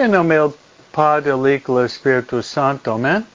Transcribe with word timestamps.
En 0.00 0.12
nombre 0.12 0.38
del 0.38 0.54
Padre, 0.92 1.32
del 1.32 1.52
Hijo 1.52 1.72
y 1.72 1.76
del 1.78 1.86
Espíritu 1.86 2.40
Santo. 2.40 2.92
Amén. 2.92 3.26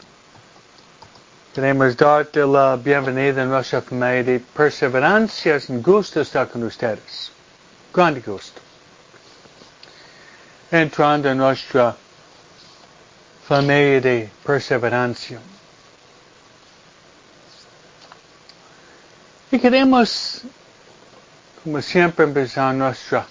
Queremos 1.54 1.98
darte 1.98 2.46
la 2.46 2.78
bienvenida 2.78 3.42
a 3.42 3.46
nuestra 3.46 3.82
familia 3.82 4.40
perseverancia. 4.56 5.58
Es 5.58 5.68
un 5.68 5.82
gusto 5.82 6.22
estar 6.22 6.48
con 6.48 6.64
ustedes. 6.64 7.34
Grande 7.94 8.22
gusto. 8.22 8.62
Entrando 10.72 11.32
en 11.32 11.38
nuestra 11.40 11.98
familia 13.46 14.00
de 14.00 14.30
perseverancia. 14.46 15.42
Y 19.52 19.60
queremos, 19.60 20.44
como 21.62 21.82
siempre, 21.82 22.24
empezar 22.24 22.74
nuestra 22.74 23.28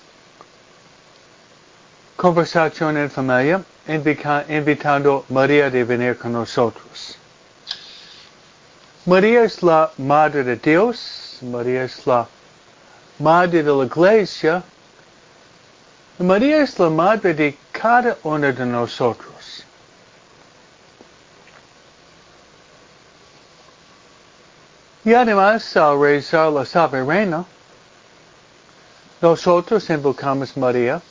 conversación 2.22 2.96
en 2.96 3.10
familia, 3.10 3.64
invitando 3.88 5.24
a 5.28 5.32
María 5.32 5.68
de 5.68 5.82
venir 5.82 6.16
con 6.16 6.32
nosotros. 6.32 7.18
María 9.04 9.42
es 9.42 9.60
la 9.60 9.90
Madre 9.98 10.44
de 10.44 10.54
Dios, 10.54 11.38
María 11.42 11.82
es 11.82 12.06
la 12.06 12.28
Madre 13.18 13.64
de 13.64 13.72
la 13.72 13.84
Iglesia, 13.86 14.62
María 16.20 16.62
es 16.62 16.78
la 16.78 16.90
Madre 16.90 17.34
de 17.34 17.58
cada 17.72 18.16
uno 18.22 18.52
de 18.52 18.66
nosotros. 18.66 19.64
Y 25.04 25.12
además, 25.12 25.76
al 25.76 26.00
rezar 26.00 26.52
la 26.52 26.64
Salve 26.64 27.02
Reina, 27.02 27.44
nosotros 29.20 29.90
invocamos 29.90 30.56
María 30.56 31.02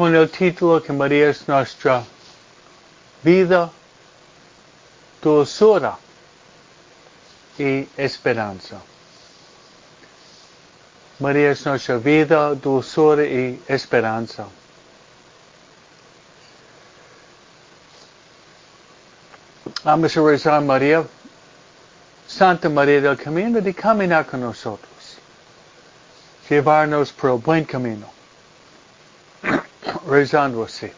con 0.00 0.14
el 0.14 0.30
título 0.30 0.82
que 0.82 0.94
María 0.94 1.28
es 1.28 1.46
nuestra 1.46 2.02
vida, 3.22 3.70
dulzura 5.20 5.98
y 7.58 7.86
esperanza. 7.98 8.80
María 11.18 11.50
es 11.50 11.66
nuestra 11.66 11.98
vida, 11.98 12.54
dulzura 12.54 13.26
y 13.26 13.62
esperanza. 13.68 14.46
Vamos 19.84 20.16
a 20.16 20.22
rezar 20.22 20.62
María, 20.62 21.04
Santa 22.26 22.70
María 22.70 23.02
del 23.02 23.18
Camino, 23.18 23.60
de 23.60 23.74
caminar 23.74 24.24
con 24.24 24.40
nosotros, 24.40 25.18
llevarnos 26.48 27.12
por 27.12 27.32
el 27.32 27.36
buen 27.36 27.64
camino, 27.66 28.19
rezando 30.06 30.64
así. 30.64 30.90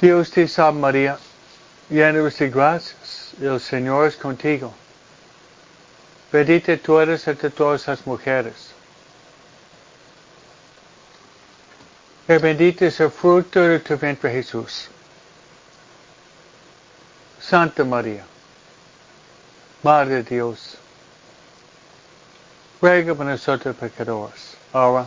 Dios 0.00 0.30
te 0.30 0.48
salve 0.48 0.80
María, 0.80 1.18
llena 1.90 2.20
de 2.20 2.50
gracias, 2.50 3.34
el 3.40 3.60
Señor 3.60 4.06
es 4.06 4.16
contigo. 4.16 4.72
Bendita 6.32 6.76
tú 6.78 6.98
eres 6.98 7.26
entre 7.28 7.50
todas 7.50 7.86
las 7.86 8.06
mujeres. 8.06 8.72
Y 12.28 12.38
bendito 12.38 12.84
es 12.84 13.00
el 13.00 13.10
fruto 13.10 13.60
de 13.60 13.80
tu 13.80 13.96
vientre 13.96 14.30
Jesús. 14.30 14.88
Santa 17.40 17.84
María, 17.84 18.24
Madre 19.82 20.16
de 20.16 20.22
Dios, 20.22 20.76
ruega 22.80 23.14
por 23.14 23.26
nosotros 23.26 23.74
pecadores, 23.74 24.56
ahora 24.72 25.06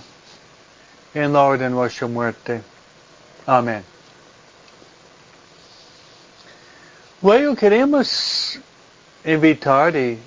la 1.14 1.44
hora 1.44 1.58
de 1.58 1.70
nuestra 1.70 2.08
muerte. 2.08 2.62
Amén. 3.46 3.84
Luego 7.22 7.56
queremos 7.56 8.60
invitar 9.24 9.96
y 9.96 10.20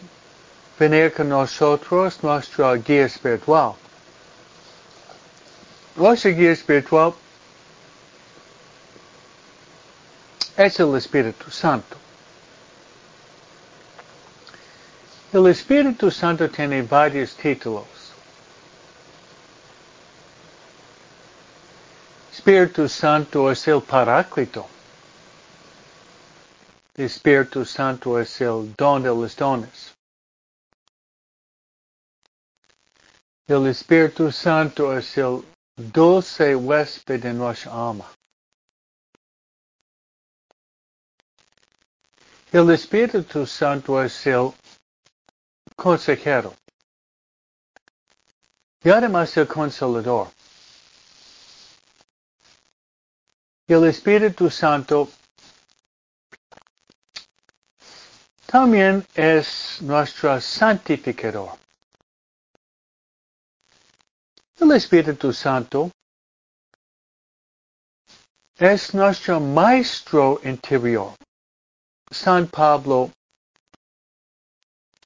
venir 0.79 1.13
con 1.13 1.29
nosotros 1.29 2.23
nuestra 2.23 2.75
guía 2.77 3.07
espiritual. 3.07 3.75
Nuestra 5.97 6.31
guía 6.31 6.53
espiritual 6.53 7.15
es 10.57 10.81
el 10.81 10.97
Espíritu 10.97 11.51
Santo. 11.51 11.97
El 15.33 15.47
Espíritu 15.49 16.11
Santo 16.11 16.49
tiene 16.49 16.83
varios 16.83 17.35
títulos. 17.37 17.96
Espíritu 22.47 22.89
Santo 22.89 23.51
es 23.51 23.67
el 23.67 23.83
Paráclito. 23.83 24.69
El 26.95 27.07
Espíritu 27.07 27.65
Santo 27.65 28.21
es 28.21 28.41
el 28.41 28.73
don 28.77 29.03
de 29.03 29.09
los 29.09 29.35
dones. 29.35 29.97
El 33.49 33.67
Espíritu 33.67 34.31
Santo 34.31 34.97
es 34.97 35.19
el 35.19 35.45
dulce 35.75 36.55
huésped 36.55 37.21
de 37.21 37.33
nuestra 37.33 37.73
alma. 37.73 38.09
El 42.53 42.71
Espíritu 42.71 43.45
Santo 43.45 44.01
es 44.01 44.25
el 44.25 44.53
consejero. 45.75 46.55
Y 48.85 48.91
además 48.91 49.37
el 49.37 49.49
consolador. 49.49 50.36
El 53.69 53.85
Espíritu 53.85 54.49
Santo 54.49 55.09
también 58.47 59.05
es 59.15 59.83
nuestro 59.83 60.41
santificador. 60.41 61.59
El 64.61 64.71
Espíritu 64.71 65.33
Santo 65.33 65.91
es 68.57 68.95
nuestro 68.95 69.41
maestro 69.41 70.41
interior. 70.45 71.15
San 72.11 72.47
Pablo 72.47 73.11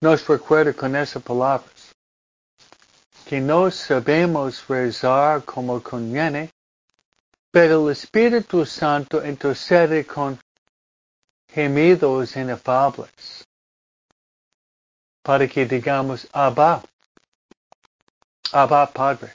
nos 0.03 0.29
recuerda 0.29 0.75
con 0.75 0.95
esas 0.97 1.23
palabras 1.23 1.95
que 3.25 3.41
no 3.41 3.71
sabemos 3.71 4.67
rezar 4.69 5.45
como 5.45 5.83
conviene, 5.83 6.51
pero 7.51 7.87
el 7.87 7.93
Espíritu 7.93 8.65
Santo 8.65 9.27
intercede 9.27 10.07
con 10.07 10.39
gemidos 11.49 12.37
inefables 12.37 13.45
para 15.23 15.49
que 15.49 15.67
digamos 15.67 16.29
Abba, 16.33 16.83
Abba 18.53 18.87
Padre. 18.87 19.33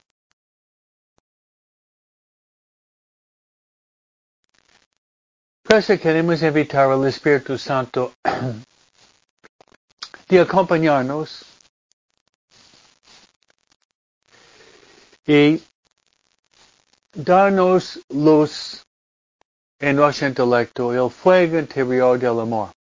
Por 5.64 6.00
queremos 6.00 6.42
invitar 6.42 6.92
al 6.92 7.06
Espíritu 7.08 7.58
Santo 7.58 8.14
de 10.30 10.40
acompañarnos 10.40 11.44
y 15.28 15.62
darnos 17.16 18.00
luz 18.09 18.84
en 19.80 19.96
nuestro 19.96 20.28
intelecto, 20.28 20.94
el 20.94 21.09
fuego 21.09 21.58
interior 21.58 22.20
del 22.20 22.40
amor. 22.40 22.72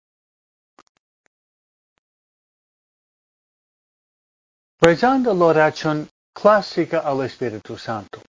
Rezando 4.81 5.33
la 5.33 5.45
oración 5.45 6.09
clásica 6.33 6.99
al 6.99 7.25
Espíritu 7.25 7.77
Santo. 7.77 8.21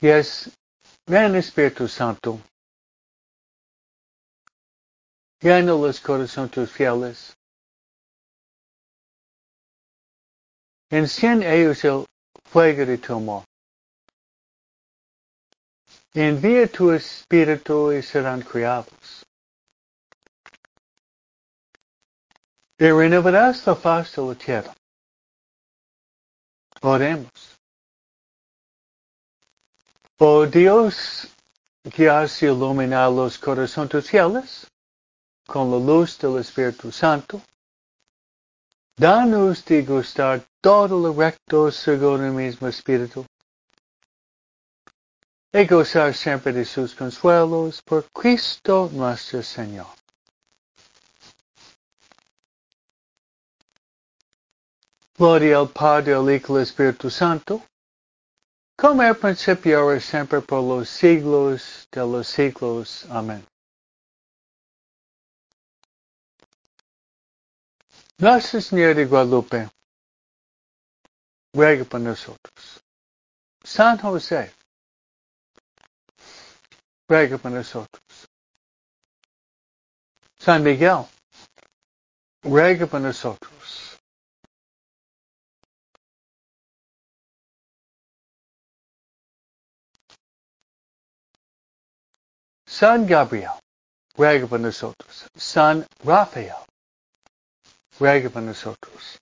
Y 0.00 0.08
es, 0.08 0.50
ven 1.06 1.36
Espíritu 1.36 1.86
Santo, 1.88 2.40
llena 5.40 5.72
los 5.72 6.00
corazones 6.00 6.50
tus 6.50 6.70
fieles, 6.70 7.36
enciende 10.92 11.46
ellos 11.50 11.82
el 11.84 12.04
fuego 12.44 12.84
de 12.84 12.98
tu 12.98 13.14
amor. 13.14 13.44
Envía 16.14 16.70
tu 16.70 16.92
espíritu 16.92 17.90
y 17.92 18.02
serán 18.02 18.42
criados. 18.42 19.24
Y 22.78 22.90
renovarás 22.90 23.66
la 23.66 23.74
faz 23.74 24.14
de 24.16 24.22
la 24.22 24.34
tierra. 24.34 24.74
Oremos. 26.82 27.58
Oh 30.18 30.44
Dios, 30.46 31.26
que 31.90 32.10
has 32.10 32.42
iluminado 32.42 33.24
los 33.24 33.38
corazones 33.38 34.10
fieles, 34.10 34.66
con 35.46 35.70
la 35.70 35.78
luz 35.78 36.18
del 36.18 36.38
Espíritu 36.38 36.92
Santo. 36.92 37.40
Danos 38.96 39.64
de 39.64 39.82
gustar 39.82 40.44
todo 40.60 40.98
lo 40.98 41.12
recto 41.14 41.70
según 41.70 42.24
el 42.24 42.32
mismo 42.32 42.68
Espíritu. 42.68 43.24
Y 45.52 45.66
gozar 45.66 46.14
siempre 46.14 46.52
de 46.52 46.64
sus 46.64 46.94
consuelos 46.94 47.82
por 47.82 48.04
Cristo 48.10 48.90
nuestro 48.92 49.42
Señor. 49.42 49.86
Gloria 55.16 55.58
al 55.58 55.68
Padre, 55.68 56.14
al 56.14 56.30
Hijo 56.30 56.54
y 56.54 56.56
al 56.56 56.62
Espíritu 56.62 57.10
Santo, 57.10 57.62
como 58.76 59.02
al 59.02 59.16
principio 59.16 59.80
ahora 59.80 60.00
siempre 60.00 60.40
por 60.40 60.62
los 60.62 60.88
siglos 60.88 61.86
de 61.90 62.00
los 62.00 62.26
siglos. 62.26 63.06
Amén. 63.10 63.51
Nuestra 68.22 68.60
Señora 68.60 68.94
de 68.94 69.04
Guadalupe, 69.04 69.68
ruega 71.52 71.84
por 71.84 72.00
nosotros. 72.00 72.80
San 73.64 73.98
José, 73.98 74.54
ruega 77.08 77.36
por 77.36 77.50
nosotros. 77.50 78.28
San 80.38 80.62
Miguel, 80.62 81.04
ruega 82.44 82.86
por 82.86 83.00
nosotros. 83.00 83.98
San 92.68 93.04
Gabriel, 93.04 93.58
ruega 94.14 94.46
por 94.46 94.60
nosotros. 94.60 95.26
San 95.34 95.84
Rafael, 96.04 96.54
ruega 98.02 98.30
por. 98.30 99.16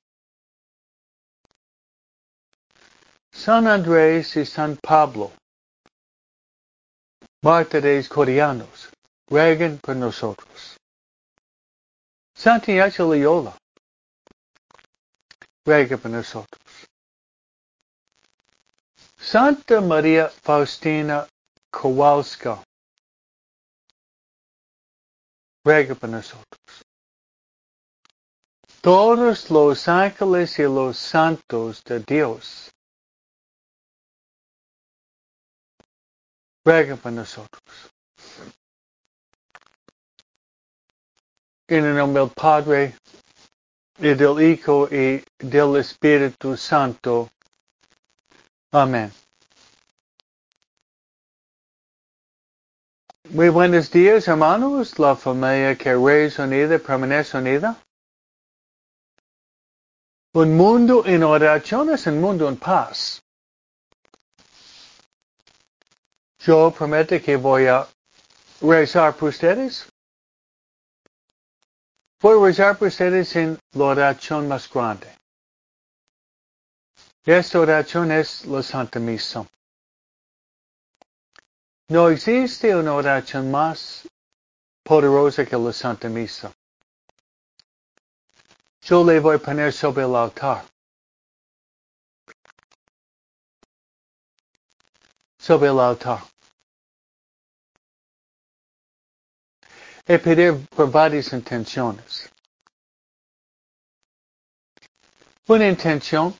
San 3.30 3.66
Andrés 3.66 4.34
y 4.36 4.46
San 4.46 4.78
Pablo, 4.78 5.30
mártires 7.42 8.08
coreanos, 8.08 8.88
rueguen 9.28 9.78
por 9.80 9.96
nosotros. 9.96 10.78
Santiago 12.34 13.04
Loyola, 13.04 13.54
ruega 15.66 15.98
por 15.98 16.10
nosotros. 16.10 16.86
Santa 19.18 19.82
María 19.82 20.30
Faustina 20.30 21.28
Kowalska, 21.70 22.64
ruega 25.66 25.94
por 25.94 26.08
nosotros. 26.08 26.89
Todos 28.82 29.50
los 29.50 29.88
ángeles 29.88 30.58
y 30.58 30.62
los 30.62 30.96
santos 30.96 31.84
de 31.84 32.00
Dios 32.00 32.72
ruega 36.64 36.96
por 36.96 37.12
nosotros. 37.12 37.62
En 41.68 41.84
el 41.84 41.94
nombre 41.94 42.22
del 42.22 42.30
Padre, 42.30 42.94
del 43.98 44.40
Hijo, 44.40 44.88
y 44.90 45.22
del 45.38 45.76
Espíritu 45.76 46.56
Santo. 46.56 47.28
Amén. 48.72 49.12
Muy 53.28 53.50
buenos 53.50 53.90
días, 53.90 54.26
hermanos. 54.26 54.98
La 54.98 55.14
familia 55.14 55.76
que 55.76 55.90
es 56.24 56.38
unida 56.38 56.78
permanece 56.78 57.36
unida. 57.36 57.76
Un 60.32 60.56
mundo 60.56 61.04
en 61.04 61.24
oración 61.24 61.90
es 61.90 62.06
un 62.06 62.20
mundo 62.20 62.48
en 62.48 62.56
paz. 62.56 63.20
Yo 66.38 66.70
prometo 66.70 67.20
que 67.20 67.36
voy 67.36 67.66
a 67.66 67.84
rezar 68.60 69.16
por 69.16 69.30
ustedes. 69.30 69.86
Voy 72.20 72.38
a 72.38 72.46
rezar 72.46 72.78
por 72.78 72.88
ustedes 72.88 73.34
en 73.34 73.58
la 73.72 73.84
oración 73.84 74.46
más 74.46 74.70
grande. 74.72 75.12
Esta 77.24 77.58
oración 77.58 78.12
es 78.12 78.46
la 78.46 78.62
Santa 78.62 79.00
Misa. 79.00 79.44
No 81.88 82.08
existe 82.08 82.76
una 82.76 82.94
oración 82.94 83.50
más 83.50 84.06
poderosa 84.84 85.44
que 85.44 85.56
la 85.56 85.72
Santa 85.72 86.08
Misa. 86.08 86.52
Yo 88.90 89.04
le 89.04 89.20
voy 89.20 89.36
a 89.36 89.38
poner 89.38 89.72
sobre 89.72 90.02
el 90.02 90.16
altar. 90.16 90.64
Sobre 95.38 95.68
el 95.68 95.78
altar. 95.78 96.18
Y 100.08 100.18
pedir 100.18 100.66
por 100.70 100.90
varias 100.90 101.32
intenciones. 101.32 102.28
Una 105.46 105.68
intención 105.68 106.34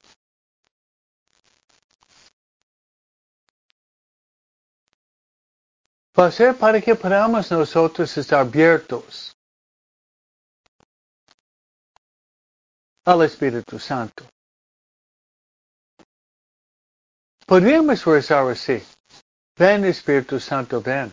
va 6.19 6.26
a 6.26 6.32
ser 6.32 6.56
para 6.56 6.81
que 6.81 6.97
podamos 6.97 7.49
nosotros 7.52 8.19
estar 8.19 8.41
abiertos 8.41 9.37
al 13.11 13.23
Espíritu 13.23 13.79
Santo. 13.79 14.25
Podríamos 17.45 18.05
rezar 18.05 18.49
así. 18.49 18.81
Ven 19.57 19.85
Espíritu 19.85 20.39
Santo, 20.39 20.81
ven. 20.81 21.12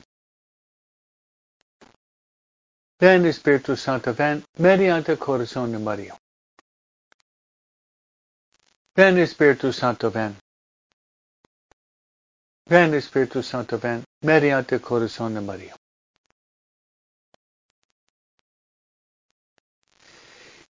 Ven 2.99 3.25
Espíritu 3.25 3.75
Santo, 3.75 4.13
ven 4.13 4.45
mediante 4.57 5.13
el 5.13 5.17
corazón 5.17 5.71
de 5.71 5.79
María. 5.79 6.15
Ven 8.95 9.17
Espíritu 9.17 9.73
Santo, 9.73 10.11
ven. 10.11 10.37
Ven 12.65 12.93
Espíritu 12.93 13.41
Santo, 13.41 13.79
ven 13.79 14.03
mediante 14.21 14.75
el 14.75 14.81
corazón 14.81 15.33
de 15.33 15.41
María. 15.41 15.75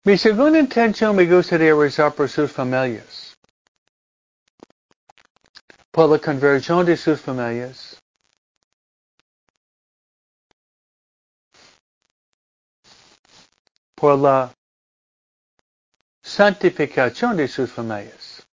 Mi 0.07 0.19
segunda 0.19 0.59
intención 0.59 1.17
me 1.17 1.25
gustaría 1.25 1.75
rezar 1.75 2.15
por 2.15 2.29
sus 2.29 2.53
familias. 2.53 3.35
Por 5.91 6.11
la 6.11 6.19
conversión 6.19 6.85
de 6.85 6.95
sus 6.95 7.23
familias. 7.23 7.99
Por 13.95 14.19
la 14.19 14.55
santificación 16.23 17.39
de 17.39 17.49
sus 17.49 17.73
familias. 17.73 18.47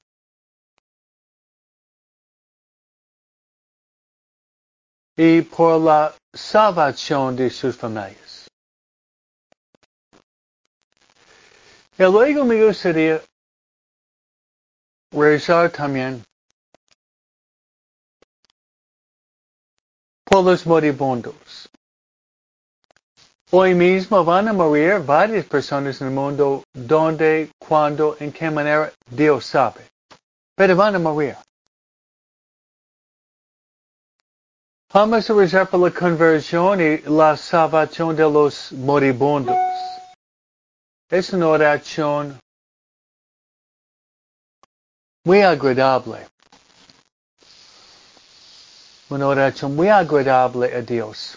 Y 5.17 5.41
por 5.41 5.81
la 5.81 6.15
salvación 6.31 7.35
de 7.35 7.49
sus 7.49 7.75
familias. 7.75 8.38
Y 11.99 12.03
luego 12.03 12.45
me 12.45 12.63
gustaría 12.63 13.21
rezar 15.11 15.69
también 15.69 16.23
por 20.23 20.45
los 20.45 20.65
moribundos. 20.65 21.69
Hoy 23.51 23.73
mismo 23.73 24.23
van 24.23 24.47
a 24.47 24.53
morir 24.53 24.99
varias 24.99 25.45
personas 25.45 25.99
en 25.99 26.07
el 26.07 26.13
mundo 26.13 26.63
donde, 26.73 27.51
cuándo, 27.59 28.15
en 28.21 28.31
qué 28.31 28.49
manera, 28.49 28.93
Dios 29.11 29.47
sabe. 29.47 29.85
Pero 30.55 30.77
van 30.77 30.95
a 30.95 30.99
morir. 30.99 31.35
Vamos 34.93 35.29
a 35.29 35.33
rezar 35.33 35.69
por 35.69 35.81
la 35.81 35.91
conversión 35.91 36.79
y 36.79 36.99
la 36.99 37.35
salvación 37.35 38.15
de 38.15 38.23
los 38.23 38.71
moribundos. 38.71 39.57
Es 41.09 41.33
una 41.33 41.47
oración 41.47 42.39
muy 45.23 45.41
agradable. 45.41 46.27
Una 49.09 49.27
oración 49.27 49.75
muy 49.75 49.87
agradable 49.89 50.73
a 50.75 50.81
Dios. 50.81 51.35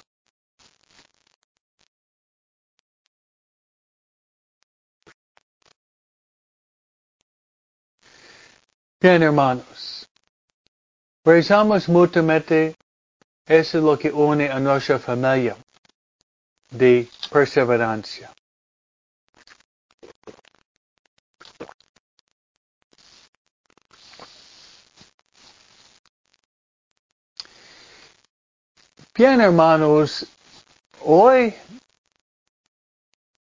Bien, 9.01 9.23
hermanos. 9.23 10.07
Rezamos 11.25 11.89
mutuamente. 11.89 12.77
Eso 13.47 13.79
es 13.79 13.85
lo 13.85 13.99
que 13.99 14.13
une 14.13 14.51
a 14.51 14.61
nuestra 14.61 14.99
familia. 14.99 15.57
de 16.73 17.09
perseverancia. 17.31 18.31
Bien, 29.15 29.43
hermanos, 29.43 30.27
hoy 31.03 31.55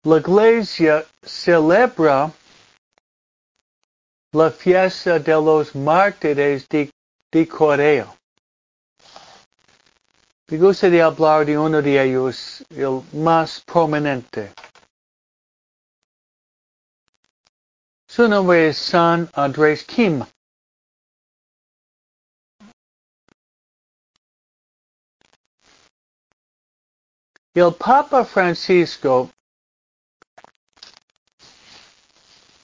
la 0.03 0.17
iglesia 0.17 1.05
celebra 1.23 2.29
la 4.33 4.51
fiesta 4.51 5.17
de 5.17 5.31
los 5.31 5.73
mártires 5.73 6.67
de, 6.67 6.91
de 7.31 7.47
Corea. 7.47 8.13
Me 10.49 10.57
gustaría 10.57 11.05
hablar 11.05 11.45
de 11.45 11.57
uno 11.57 11.81
de 11.81 12.03
ellos, 12.03 12.65
el 12.69 13.01
más 13.13 13.61
prominente. 13.61 14.51
Su 18.09 18.27
nombre 18.27 18.67
es 18.67 18.77
San 18.77 19.29
Andrés 19.33 19.85
Kim. 19.85 20.21
El 27.53 27.73
Papa 27.73 28.23
Francisco 28.23 29.29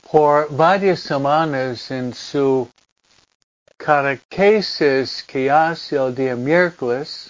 por 0.10 0.48
varias 0.50 1.02
semanas 1.02 1.92
en 1.92 2.14
su 2.14 2.70
catequesis 3.76 5.24
que 5.24 5.52
hace 5.52 5.98
el 5.98 6.16
día 6.16 6.38
miércoles, 6.38 7.30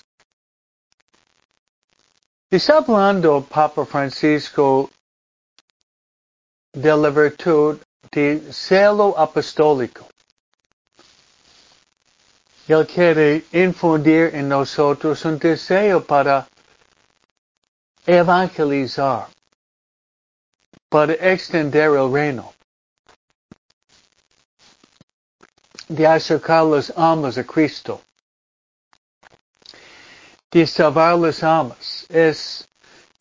está 2.52 2.78
hablando 2.78 3.44
Papa 3.44 3.86
Francisco 3.86 4.92
de 6.74 6.96
la 6.96 7.10
virtud 7.10 7.80
de 8.12 8.54
celo 8.54 9.18
apostólico. 9.18 10.06
Él 12.68 12.86
quiere 12.86 13.46
infundir 13.52 14.36
en 14.36 14.48
nosotros 14.48 15.26
un 15.26 15.40
deseo 15.40 16.04
para 16.04 16.48
evangelizar, 18.08 19.28
para 20.90 21.14
extender 21.14 21.92
el 21.92 22.12
reino. 22.12 22.54
de 25.88 26.06
acercar 26.06 26.66
las 26.66 26.92
almas 26.96 27.38
a 27.38 27.44
Cristo, 27.44 28.02
de 30.52 30.68
salvar 30.68 31.18
las 31.18 31.44
almas. 31.44 32.06
Es, 32.10 32.68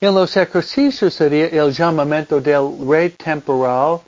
en 0.00 0.14
los 0.14 0.36
ejercicios 0.36 1.14
sería 1.14 1.46
el 1.46 1.72
llamamiento 1.72 2.40
del 2.40 2.76
rey 2.86 3.10
temporal 3.10 4.00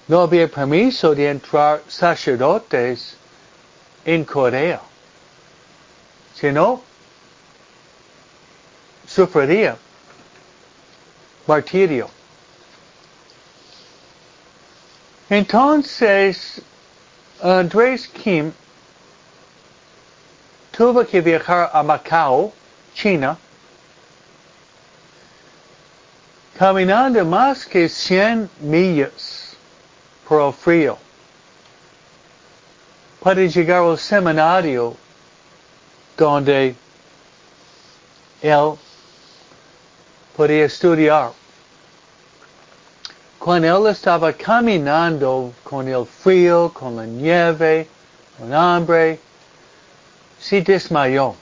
No 0.07 0.21
había 0.21 0.49
permiso 0.49 1.15
de 1.15 1.31
entrar 1.31 1.83
sacerdotes 1.89 3.17
en 4.05 4.25
Corea. 4.25 4.81
Si 6.35 6.53
no, 6.53 6.83
sufriría 9.09 9.77
martirio. 11.47 12.09
Entonces, 15.29 16.61
Andrés 17.43 18.07
Kim 18.07 18.53
tuvo 20.71 21.05
que 21.05 21.21
viajar 21.21 21.71
a 21.73 21.83
Macao, 21.83 22.53
China, 22.95 23.37
caminando 26.59 27.25
más 27.25 27.67
que 27.67 27.89
100 27.89 28.49
millas 28.61 29.57
por 30.29 30.47
el 30.47 30.53
frío 30.53 30.99
para 33.21 33.45
llegar 33.45 33.83
al 33.83 33.99
seminario 33.99 34.97
donde 36.17 36.77
él 38.41 38.79
podía 40.37 40.67
estudiar. 40.67 41.33
Cuando 43.39 43.89
él 43.89 43.93
estaba 43.93 44.33
caminando 44.33 45.53
con 45.63 45.89
el 45.89 46.05
frío, 46.05 46.71
con 46.73 46.97
la 46.97 47.07
nieve, 47.07 47.89
con 48.39 48.53
hambre, 48.53 49.19
se 50.39 50.61
desmayó. 50.61 51.35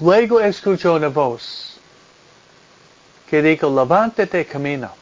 Luego 0.00 0.40
escuchó 0.40 0.94
una 0.94 1.08
voz 1.08 1.78
que 3.28 3.40
dijo, 3.40 3.70
levántate, 3.70 4.44
camina. 4.44 4.92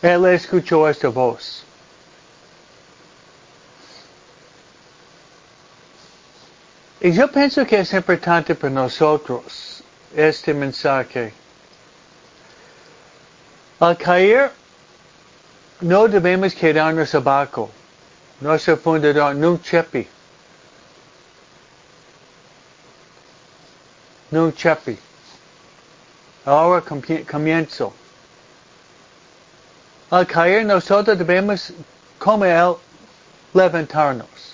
Él 0.00 0.26
escuchó 0.26 0.88
esta 0.88 1.08
voz. 1.08 1.64
Y 7.04 7.10
yo 7.10 7.26
pienso 7.26 7.66
que 7.66 7.80
es 7.80 7.92
importante 7.94 8.54
para 8.54 8.72
nosotros 8.72 9.82
este 10.14 10.54
mensaje. 10.54 11.32
Al 13.80 13.96
caer 13.96 14.52
no 15.80 16.06
debemos 16.06 16.54
quedarnos 16.54 17.12
abajo. 17.12 17.68
Nuestro 18.40 18.76
fundador 18.76 19.34
Nunchepi. 19.34 20.06
Nunchepi. 24.30 24.96
ahora 26.44 26.84
comienzo. 27.28 27.92
Al 30.08 30.24
caer 30.24 30.64
nosotros 30.64 31.18
debemos 31.18 31.72
como 32.20 32.44
él 32.44 32.76
levantarnos. 33.52 34.51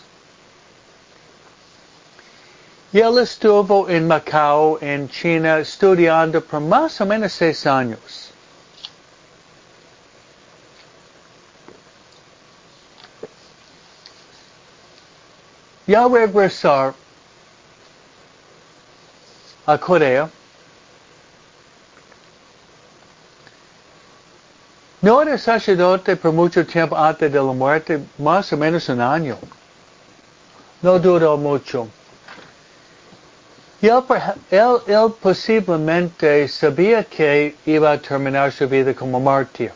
Y 2.90 3.00
él 3.00 3.18
estuvo 3.18 3.86
en 3.88 4.06
Macao, 4.08 4.78
en 4.80 5.10
China, 5.10 5.58
estudiando 5.58 6.40
por 6.40 6.60
más 6.60 6.98
o 7.02 7.06
menos 7.06 7.32
seis 7.32 7.66
años. 7.66 8.30
Y 15.86 15.94
al 15.94 16.10
regresar 16.10 16.94
a 19.66 19.78
Corea, 19.78 20.30
no 25.02 25.22
era 25.22 25.36
sacerdote 25.36 26.16
por 26.16 26.32
mucho 26.32 26.66
tiempo 26.66 26.96
antes 26.96 27.30
de 27.30 27.38
la 27.38 27.52
muerte, 27.52 28.02
más 28.16 28.50
o 28.52 28.56
menos 28.56 28.88
un 28.88 29.00
año. 29.02 29.38
No 30.80 30.98
duró 30.98 31.36
mucho. 31.36 31.88
Y 33.80 33.86
él, 33.86 34.02
él, 34.50 35.14
posiblemente 35.20 36.48
sabía 36.48 37.04
que 37.04 37.54
iba 37.64 37.92
a 37.92 37.98
terminar 37.98 38.50
su 38.50 38.68
vida 38.68 38.92
como 38.92 39.20
mártir. 39.20 39.72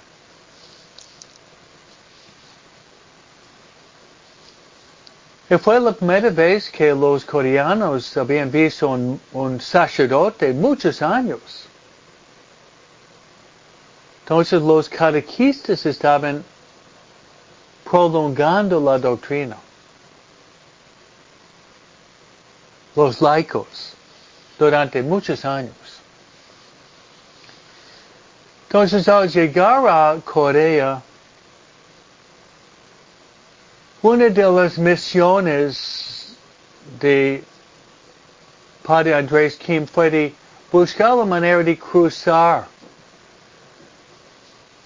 Y 5.48 5.56
fue 5.56 5.78
la 5.78 5.92
primera 5.92 6.30
vez 6.30 6.68
que 6.70 6.92
los 6.94 7.24
coreanos 7.24 8.16
habían 8.16 8.50
visto 8.50 8.88
un, 8.88 9.20
un 9.32 9.60
sacerdote 9.60 10.52
muchos 10.52 11.00
años. 11.02 11.66
Entonces 14.24 14.62
los 14.62 14.88
catequistas 14.88 15.84
estaban 15.84 16.42
prolongando 17.84 18.80
la 18.80 18.98
doctrina. 18.98 19.56
Los 22.94 23.20
laicos 23.20 23.94
durante 24.58 25.02
muchos 25.02 25.44
años. 25.44 25.74
Entonces 28.66 29.06
al 29.08 29.28
llegar 29.28 29.86
a 29.86 30.18
Corea, 30.24 31.02
una 34.02 34.28
de 34.28 34.42
las 34.50 34.78
misiones 34.78 36.34
de 36.98 37.44
Padre 38.82 39.14
Andrés 39.14 39.56
Kim 39.56 39.86
fue 39.86 40.10
de 40.10 40.34
buscar 40.70 41.16
la 41.16 41.24
manera 41.24 41.62
de 41.62 41.78
cruzar 41.78 42.66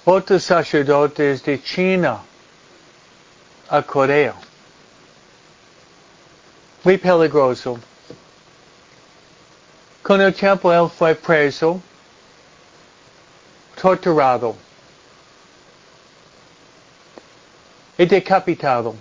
otros 0.05 0.45
sacerdotes 0.45 1.43
de 1.45 1.63
China 1.63 2.21
a 3.69 3.83
Corea. 3.83 4.35
Muy 6.85 6.99
peligroso. 6.99 7.79
Con 10.07 10.21
el 10.21 10.33
tiempo 10.33 10.73
él 10.73 10.89
fue 10.89 11.17
preso, 11.17 11.83
torturado 13.75 14.55
y 17.99 18.07
decapitado. 18.07 18.95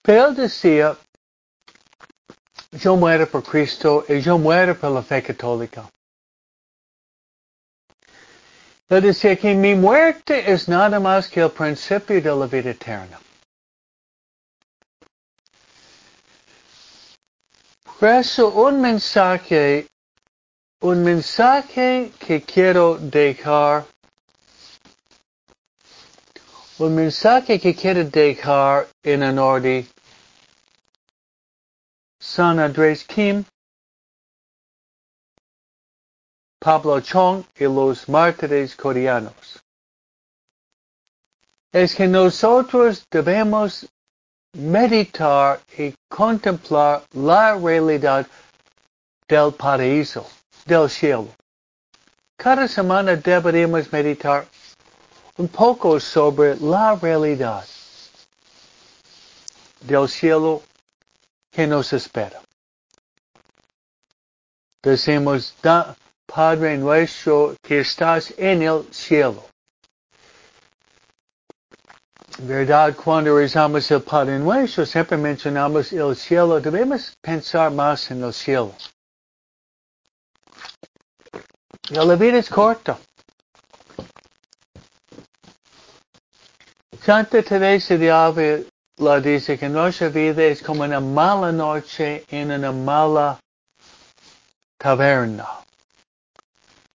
Pero 0.00 0.28
él 0.28 0.34
decía, 0.34 0.96
yo 2.70 2.96
muero 2.96 3.26
por 3.26 3.42
Cristo 3.42 4.06
y 4.08 4.22
yo 4.22 4.38
muero 4.38 4.74
por 4.74 4.92
la 4.92 5.02
fe 5.02 5.22
católica. 5.22 5.90
Él 8.88 9.02
decía 9.02 9.36
que 9.36 9.54
mi 9.54 9.74
muerte 9.74 10.50
es 10.50 10.68
nada 10.68 10.98
más 10.98 11.28
que 11.28 11.40
el 11.40 11.50
principio 11.50 12.22
de 12.22 12.34
la 12.34 12.46
vida 12.46 12.70
eterna. 12.70 13.20
Por 18.02 18.10
eso 18.10 18.48
un 18.48 18.80
mensaje, 18.80 19.86
un 20.80 21.04
mensaje 21.04 22.10
que 22.18 22.42
quiero 22.42 22.98
dejar, 22.98 23.86
un 26.80 26.96
mensaje 26.96 27.60
que 27.60 27.72
quiero 27.76 28.02
dejar 28.02 28.88
en 29.04 29.22
honor 29.22 29.62
de 29.62 29.86
San 32.18 32.58
Andrés 32.58 33.04
Kim, 33.04 33.44
Pablo 36.58 37.00
Chong 37.00 37.44
y 37.54 37.66
los 37.66 38.08
mártires 38.08 38.74
coreanos. 38.74 39.62
Es 41.70 41.94
que 41.94 42.08
nosotros 42.08 43.06
debemos 43.08 43.86
meditar 44.52 45.60
y 45.78 45.94
contemplar 46.08 47.02
la 47.12 47.54
realidad 47.56 48.26
del 49.28 49.52
paraíso, 49.52 50.26
del 50.66 50.90
cielo. 50.90 51.28
Cada 52.36 52.68
semana 52.68 53.16
deberíamos 53.16 53.90
meditar 53.92 54.46
un 55.36 55.48
poco 55.48 55.98
sobre 55.98 56.56
la 56.56 56.94
realidad 56.96 57.64
del 59.80 60.08
cielo 60.08 60.62
que 61.50 61.66
nos 61.66 61.92
espera. 61.92 62.40
Decimos, 64.82 65.54
Padre 66.26 66.78
nuestro 66.78 67.54
que 67.62 67.80
estás 67.80 68.32
en 68.38 68.62
el 68.62 68.84
cielo. 68.92 69.51
¿Verdad? 72.38 72.96
Cuando 72.96 73.36
rezamos 73.36 73.90
el 73.90 74.02
Padre 74.02 74.40
siempre 74.66 75.16
mencionamos 75.16 75.92
el 75.92 76.16
cielo. 76.16 76.60
Debemos 76.60 77.16
pensar 77.20 77.70
más 77.70 78.10
en 78.10 78.24
el 78.24 78.32
cielo. 78.32 78.74
la 81.90 82.16
vida 82.16 82.38
es 82.38 82.48
corta. 82.48 82.98
Santa 87.04 87.42
Teresa 87.42 87.96
de 87.96 88.10
Ávila 88.10 89.20
dice 89.20 89.58
que 89.58 89.68
nuestra 89.68 90.08
vida 90.08 90.44
es 90.44 90.62
como 90.62 90.84
una 90.84 91.00
mala 91.00 91.50
noche 91.50 92.24
en 92.30 92.52
una 92.52 92.72
mala 92.72 93.40
taberna. 94.78 95.46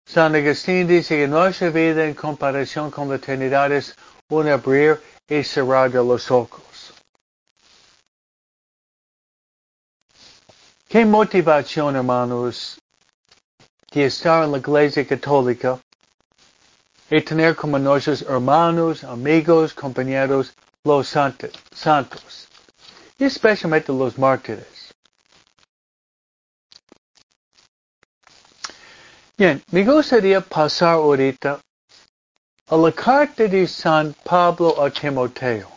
San 0.05 0.35
Agustín 0.35 0.87
dice 0.87 1.15
que 1.15 1.27
nuestra 1.27 1.69
vida 1.69 2.05
en 2.05 2.13
comparación 2.13 2.91
con 2.91 3.09
la 3.09 3.15
eternidad 3.15 3.71
es 3.71 3.95
un 4.29 4.47
abrir 4.47 4.99
y 5.27 5.43
cerrar 5.43 5.91
de 5.91 6.03
los 6.03 6.29
ojos. 6.29 6.93
¿Qué 10.87 11.05
motivación, 11.05 11.95
hermanos, 11.95 12.79
de 13.91 14.05
estar 14.05 14.43
en 14.43 14.51
la 14.51 14.57
Iglesia 14.59 15.07
Católica 15.07 15.79
y 17.09 17.21
tener 17.21 17.55
como 17.55 17.79
nuestros 17.79 18.21
hermanos, 18.23 19.03
amigos, 19.03 19.73
compañeros, 19.73 20.53
los 20.83 21.07
santos, 21.07 22.47
y 23.17 23.23
especialmente 23.23 23.91
los 23.91 24.17
mártires? 24.17 24.93
Bien, 29.35 29.63
me 29.71 29.83
gustaría 29.83 30.41
pasar 30.41 30.93
ahorita 30.93 31.59
a 32.69 32.77
la 32.77 32.91
carta 32.91 33.47
de 33.47 33.67
San 33.67 34.13
Pablo 34.23 34.81
a 34.81 34.89
Timoteo. 34.89 35.69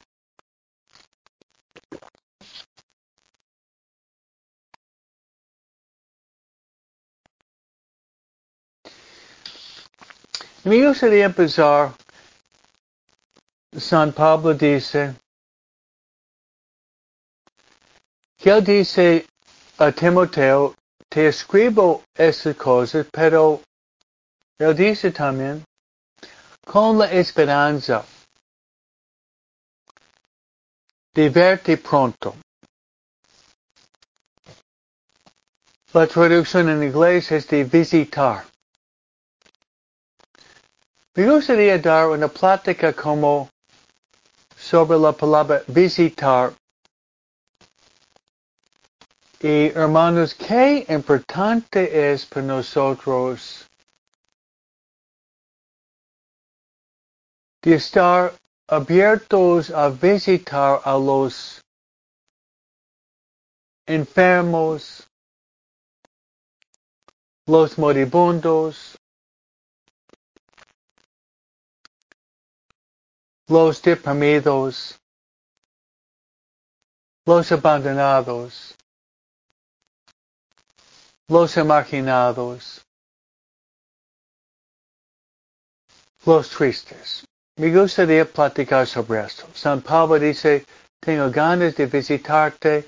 Me 10.65 10.85
gustaría 10.85 11.27
empezar. 11.27 11.95
San 13.79 14.13
Pablo 14.13 14.55
dice 14.55 15.15
que 18.39 18.61
dice 18.63 19.27
a 19.79 19.93
Timoteo 19.93 20.75
te 21.09 21.29
escribo 21.29 22.03
estas 22.15 22.57
cosas, 22.57 23.07
pero 23.13 23.61
él 24.59 24.75
dice 24.75 25.13
también, 25.13 25.63
con 26.67 26.99
la 26.99 27.07
esperanza 27.07 28.05
de 31.15 31.29
verte 31.31 31.77
pronto. 31.79 32.35
La 35.95 36.07
traducción 36.07 36.69
en 36.69 36.83
inglés 36.83 37.31
es 37.33 37.47
de 37.49 37.65
visitar. 37.65 38.45
Me 41.15 41.31
gustaría 41.31 41.79
dar 41.79 42.09
una 42.09 42.29
plática 42.29 42.93
como 42.93 43.49
sobre 44.59 44.99
la 44.99 45.13
palabra 45.13 45.63
visitar 45.69 46.53
Y 49.41 49.69
hermanos, 49.75 50.35
qué 50.35 50.87
importante 50.89 52.11
es 52.11 52.25
para 52.25 52.47
nosotros 52.47 53.66
de 57.67 57.75
estar 57.75 58.33
abiertos 58.69 59.71
a 59.71 59.89
visitar 59.89 60.81
a 60.85 60.97
los 60.97 61.61
enfermos, 63.87 65.09
los 67.45 67.77
moribundos, 67.77 68.97
los 73.49 73.83
deprimidos, 73.83 75.01
los 77.25 77.51
abandonados, 77.51 78.77
los 81.27 81.57
imaginados, 81.57 82.87
los 86.25 86.49
tristes. 86.51 87.27
Me 87.59 87.71
gustaría 87.71 88.27
platicar 88.27 88.87
sobre 88.87 89.25
esto. 89.25 89.47
San 89.55 89.81
Pablo 89.81 90.19
dice, 90.19 90.67
tengo 91.01 91.31
ganas 91.31 91.75
de 91.75 91.87
visitarte. 91.87 92.87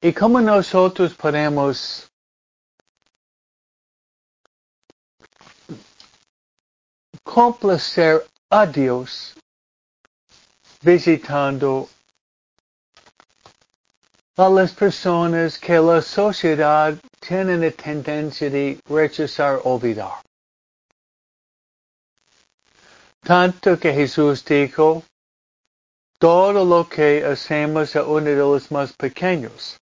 Y 0.00 0.12
cómo 0.12 0.40
nosotros 0.40 1.14
podemos 1.14 2.08
complacer 7.24 8.24
a 8.50 8.66
Dios 8.66 9.34
visitando 10.80 11.88
a 14.36 14.48
las 14.48 14.72
personas 14.72 15.58
que 15.58 15.80
la 15.80 16.00
sociedad 16.00 16.96
tiene 17.18 17.56
la 17.56 17.72
tendencia 17.72 18.48
de 18.48 18.78
rechazar 18.88 19.60
olvidar. 19.64 20.22
Tanto 23.24 23.78
que 23.78 23.90
Jesús 23.94 24.44
dijo, 24.44 25.02
todo 26.18 26.62
lo 26.62 26.86
que 26.86 27.24
hacemos 27.24 27.96
a 27.96 28.04
uno 28.04 28.26
de 28.26 28.36
los 28.36 28.70
más 28.70 28.92
pequeños, 28.92 29.78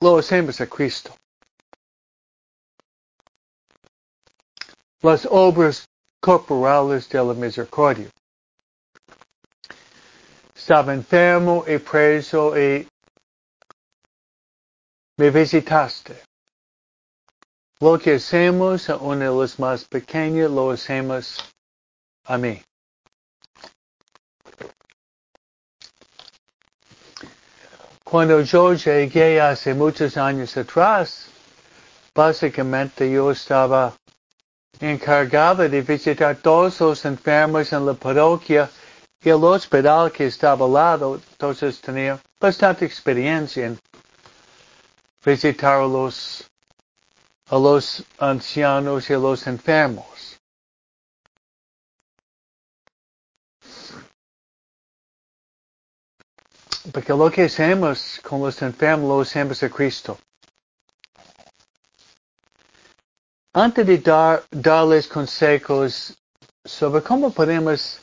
lo 0.00 0.18
hacemos 0.18 0.60
a 0.60 0.66
Cristo. 0.66 1.14
Las 5.00 5.26
obras 5.30 5.86
corporales 6.20 7.08
de 7.08 7.24
la 7.24 7.34
misericordia. 7.34 8.10
Estaba 10.56 10.94
enfermo 10.94 11.64
y 11.68 11.78
preso 11.78 12.58
y 12.58 12.88
me 15.18 15.30
visitaste. 15.30 16.20
Lo 17.78 17.96
que 17.96 18.14
hacemos 18.14 18.90
a 18.90 18.96
uno 18.96 19.20
de 19.20 19.26
los 19.26 19.58
más 19.60 19.84
pequeños 19.84 20.50
lo 20.50 20.72
hacemos 20.72 21.51
a 22.24 22.38
mí. 22.38 22.62
Cuando 28.04 28.42
yo 28.42 28.74
llegué 28.74 29.40
hace 29.40 29.72
muchos 29.72 30.16
años 30.16 30.54
atrás, 30.56 31.28
básicamente 32.14 33.10
yo 33.10 33.30
estaba 33.30 33.94
encargado 34.80 35.68
de 35.68 35.80
visitar 35.80 36.36
todos 36.36 36.80
los 36.80 37.04
enfermos 37.04 37.72
en 37.72 37.86
la 37.86 37.94
parroquia 37.94 38.68
y 39.24 39.28
el 39.30 39.42
hospital 39.44 40.10
que 40.10 40.26
estaba 40.26 40.66
al 40.66 40.72
lado, 40.72 41.20
entonces 41.30 41.80
tenía 41.80 42.20
bastante 42.40 42.84
experiencia 42.84 43.66
en 43.66 43.78
visitar 45.24 45.80
a 45.80 45.86
los, 45.86 46.44
a 47.48 47.56
los 47.56 48.04
ancianos 48.18 49.08
y 49.08 49.14
a 49.14 49.18
los 49.18 49.46
enfermos. 49.46 50.41
Porque 56.90 57.12
lo 57.12 57.30
que 57.30 57.44
hacemos 57.44 58.20
con 58.22 58.40
los 58.40 58.60
enfermos 58.60 59.08
lo 59.08 59.20
hacemos 59.20 59.62
a 59.62 59.70
Cristo. 59.70 60.18
Antes 63.54 63.86
de 63.86 63.98
dar, 63.98 64.42
darles 64.50 65.06
consejos 65.06 66.16
sobre 66.64 67.02
cómo 67.02 67.30
podemos 67.30 68.00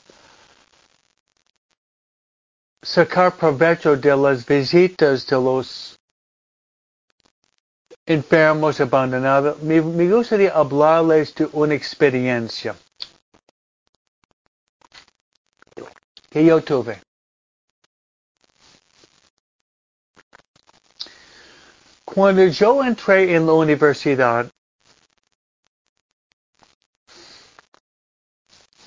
sacar 2.82 3.36
provecho 3.36 3.98
de 3.98 4.16
las 4.16 4.46
visitas 4.46 5.26
de 5.26 5.36
los 5.36 6.00
enfermos 8.06 8.80
abandonados, 8.80 9.62
me, 9.62 9.82
me 9.82 10.10
gustaría 10.10 10.52
hablarles 10.52 11.36
de 11.36 11.50
una 11.52 11.74
experiencia 11.76 12.76
que 16.30 16.46
yo 16.46 16.62
tuve. 16.64 17.02
Cuando 22.20 22.46
yo 22.48 22.84
entré 22.84 23.34
en 23.34 23.46
la 23.46 23.54
universidad, 23.54 24.52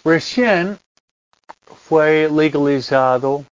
recién 0.05 0.79
fue 1.89 2.29
legalizado 2.31 3.47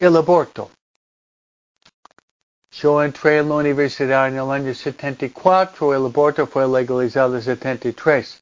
el 0.00 0.16
aborto. 0.16 0.72
Yo 2.72 3.00
entré 3.00 3.38
en 3.38 3.48
la 3.48 3.54
universidad 3.54 4.26
en 4.26 4.38
el 4.38 4.50
año 4.50 4.74
74, 4.74 5.94
el 5.94 6.06
aborto 6.06 6.48
fue 6.48 6.66
legalizado 6.66 7.36
en 7.36 7.42
73. 7.42 8.40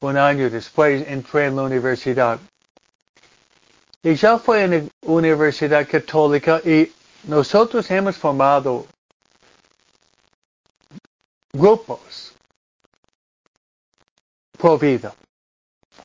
Un 0.00 0.16
año 0.16 0.48
después 0.48 1.06
entré 1.06 1.48
en 1.48 1.56
la 1.56 1.64
universidad. 1.64 2.40
Y 4.02 4.14
ya 4.14 4.38
fue 4.38 4.64
en 4.64 4.70
la 4.70 4.90
universidad 5.02 5.86
católica 5.86 6.58
y 6.64 6.90
nosotros 7.24 7.90
hemos 7.90 8.16
formado 8.16 8.86
grupos 11.52 12.32
pro 14.58 14.78
vida. 14.78 15.14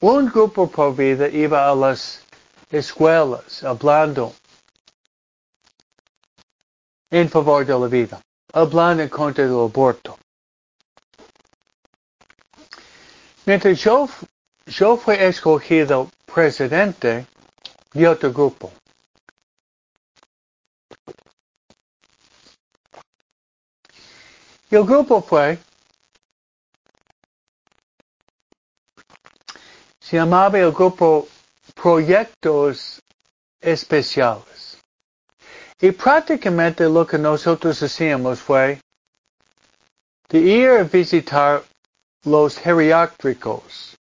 Un 0.01 0.27
grupo 0.27 0.67
pro 0.67 0.93
vida 0.93 1.27
iba 1.27 1.69
a 1.69 1.75
las 1.75 2.21
escuelas 2.69 3.63
hablando 3.63 4.33
en 7.09 7.29
favor 7.29 7.65
de 7.65 7.79
la 7.79 7.87
vida, 7.87 8.21
hablando 8.53 9.03
en 9.03 9.09
contra 9.09 9.45
del 9.45 9.53
aborto. 9.53 10.17
Mientras 13.45 13.79
yo, 13.79 14.09
yo 14.65 14.97
fui 14.97 15.15
escogido 15.15 16.09
presidente 16.25 17.25
de 17.93 18.07
otro 18.07 18.33
grupo. 18.33 18.71
Y 24.69 24.75
el 24.75 24.83
grupo 24.83 25.21
fue, 25.21 25.59
se 29.99 30.17
llamaba 30.17 30.59
el 30.59 30.71
grupo 30.71 31.27
Proyectos 31.73 33.01
Especiales. 33.61 34.77
Y 35.79 35.91
prácticamente 35.91 36.83
lo 36.89 37.05
que 37.05 37.17
nosotros 37.17 37.81
hacíamos 37.81 38.39
fue 38.39 38.81
de 40.29 40.39
ir 40.39 40.69
a 40.69 40.83
visitar 40.83 41.63
los 42.23 42.57
geriátricos 42.57 43.95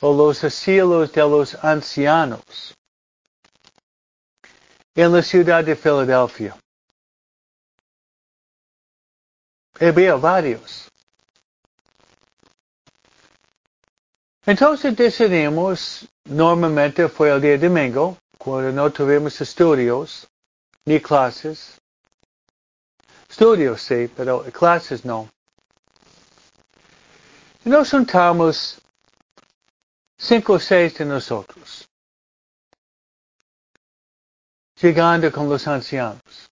o 0.00 0.12
los 0.12 0.44
asilos 0.44 1.12
de 1.12 1.22
los 1.22 1.54
ancianos 1.64 2.74
en 4.94 5.12
la 5.12 5.22
ciudad 5.22 5.64
de 5.64 5.74
Filadelfia. 5.76 6.56
Había 9.80 10.14
varios. 10.14 10.90
Entonces 14.46 14.96
decidimos, 14.96 16.08
normalmente 16.24 17.08
fue 17.08 17.30
el 17.30 17.40
día 17.40 17.58
domingo, 17.58 18.16
cuando 18.38 18.70
no 18.70 18.90
tuvimos 18.92 19.40
estudios, 19.40 20.28
ni 20.84 21.00
clases. 21.00 21.80
Estudios 23.28 23.82
sí, 23.82 24.08
pero 24.16 24.44
clases 24.52 25.04
no. 25.04 25.28
Y 27.64 27.68
nos 27.68 27.90
juntamos 27.90 28.80
cinco 30.16 30.54
o 30.54 30.60
seis 30.60 30.96
de 30.96 31.04
nosotros, 31.04 31.88
llegando 34.80 35.30
con 35.32 35.48
los 35.48 35.66
ancianos. 35.66 36.48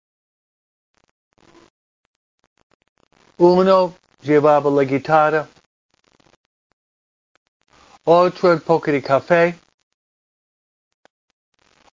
Uno 3.39 3.97
llevaba 4.21 4.69
la 4.71 4.83
guitarra, 4.83 5.49
otro 8.05 8.51
un 8.53 8.61
poco 8.61 8.91
de 8.91 9.01
café, 9.01 9.57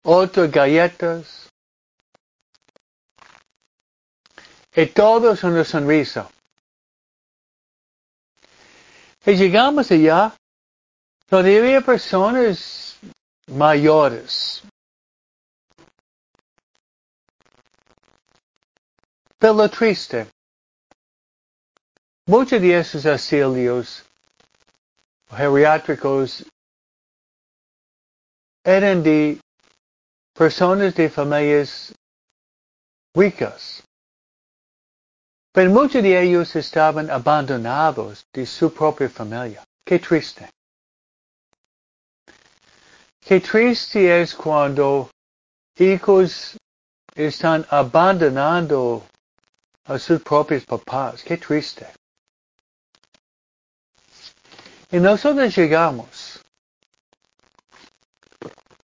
otros 0.02 0.50
galletas, 0.52 1.52
y 4.76 4.88
todos 4.88 5.44
una 5.44 5.64
sonrisa. 5.64 6.28
Y 9.26 9.36
llegamos 9.36 9.92
allá, 9.92 10.36
donde 11.30 11.60
había 11.60 11.82
personas 11.82 12.98
mayores. 13.48 14.64
Pero 19.38 19.70
triste, 19.70 20.28
muchos 22.28 22.60
de 22.62 22.80
esos 22.80 23.06
asilios 23.06 24.04
geriátricos 25.30 26.46
eran 28.64 29.04
de 29.04 29.40
personas 30.34 30.96
de 30.96 31.10
familias 31.10 31.94
ricas. 33.14 33.84
Pero 35.52 35.72
muchos 35.72 36.04
de 36.04 36.22
ellos 36.22 36.56
estaban 36.56 37.10
abandonados 37.10 38.26
de 38.34 38.46
su 38.46 38.74
propia 38.74 39.10
familia. 39.10 39.64
Qué 39.86 40.00
triste. 40.00 40.50
Qué 43.22 43.40
triste 43.40 44.22
es 44.22 44.36
cuando 44.36 45.10
hijos 45.78 46.58
están 47.16 47.66
abandonando 47.70 49.06
a 49.86 49.98
sus 49.98 50.22
propios 50.22 50.66
papás. 50.66 51.24
Qué 51.24 51.38
triste. 51.38 51.88
Y 54.96 55.00
nosotros 55.02 55.54
llegamos. 55.54 56.40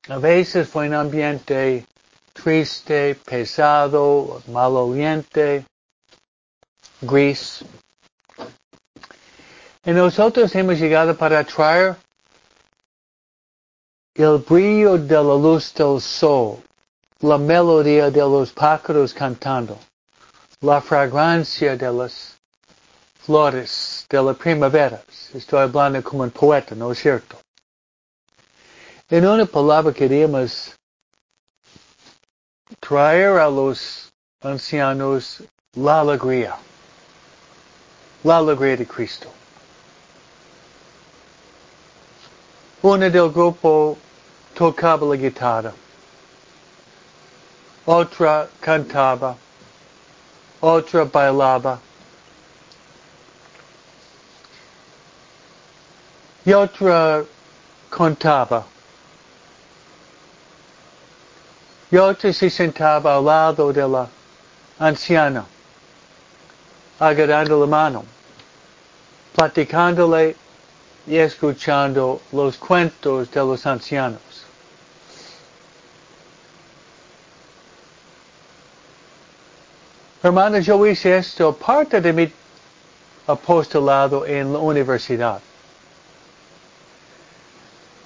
A 0.10 0.17
veces 0.17 0.67
fue 0.67 0.89
un 0.89 0.93
ambiente 0.93 1.86
triste, 2.34 3.15
pesado, 3.15 4.43
maloliente 4.47 5.65
gris. 7.00 7.63
Y 9.86 9.91
nosotros 9.91 10.54
hemos 10.54 10.78
llegado 10.80 11.15
para 11.15 11.45
traer 11.45 11.95
el 14.13 14.39
brillo 14.39 14.97
de 14.97 15.15
la 15.15 15.36
luz 15.45 15.74
del 15.74 16.02
sol, 16.02 16.62
la 17.21 17.38
melodía 17.38 18.12
de 18.12 18.19
los 18.19 18.52
pájaros 18.52 19.13
cantando, 19.13 19.80
la 20.60 20.82
fragancia 20.82 21.78
de 21.78 21.89
las 21.89 22.38
flores 23.21 23.90
de 24.12 24.21
la 24.21 24.34
primavera. 24.34 25.02
Estoy 25.34 25.62
hablando 25.62 26.04
como 26.04 26.24
un 26.24 26.32
poeta, 26.32 26.76
¿no 26.76 26.91
es 26.91 27.00
cierto? 27.00 27.38
En 29.10 29.26
una 29.26 29.45
palabra 29.45 29.93
queremos 29.93 30.76
traer 32.80 33.39
a 33.39 33.50
los 33.50 34.12
ancianos 34.41 35.43
la 35.74 36.02
alegría 36.02 36.56
la 38.24 38.38
alegría 38.38 38.78
de 38.78 38.86
Cristo. 38.86 39.28
Una 42.84 43.10
del 43.10 43.32
grupo 43.32 43.97
tocaba 44.54 45.08
la 45.08 45.15
guitarra, 45.15 45.74
otra 47.86 48.47
cantaba, 48.60 49.36
otra 50.60 51.04
bailaba, 51.06 51.80
y 56.45 56.54
otra 56.54 57.23
contaba. 57.89 58.65
Y 61.91 61.97
otra 61.97 62.32
se 62.32 62.49
sentaba 62.49 63.17
al 63.17 63.25
lado 63.25 63.73
de 63.73 63.88
la 63.88 64.08
anciana 64.80 65.45
agarrando 67.01 67.60
la 67.60 67.65
mano, 67.65 68.06
platicándole 69.36 70.36
y 71.08 71.17
escuchando 71.17 72.21
los 72.32 72.58
cuentos 72.58 73.32
de 73.32 73.39
los 73.39 73.65
ancianos. 73.65 74.21
Hermanos, 80.21 80.63
yo 80.63 80.86
hice 80.86 81.17
esto 81.17 81.54
parte 81.54 81.99
de 81.99 82.13
mi 82.13 82.32
apostolado 83.25 84.23
en 84.27 84.54
la 84.54 84.60
universidad. 84.60 85.41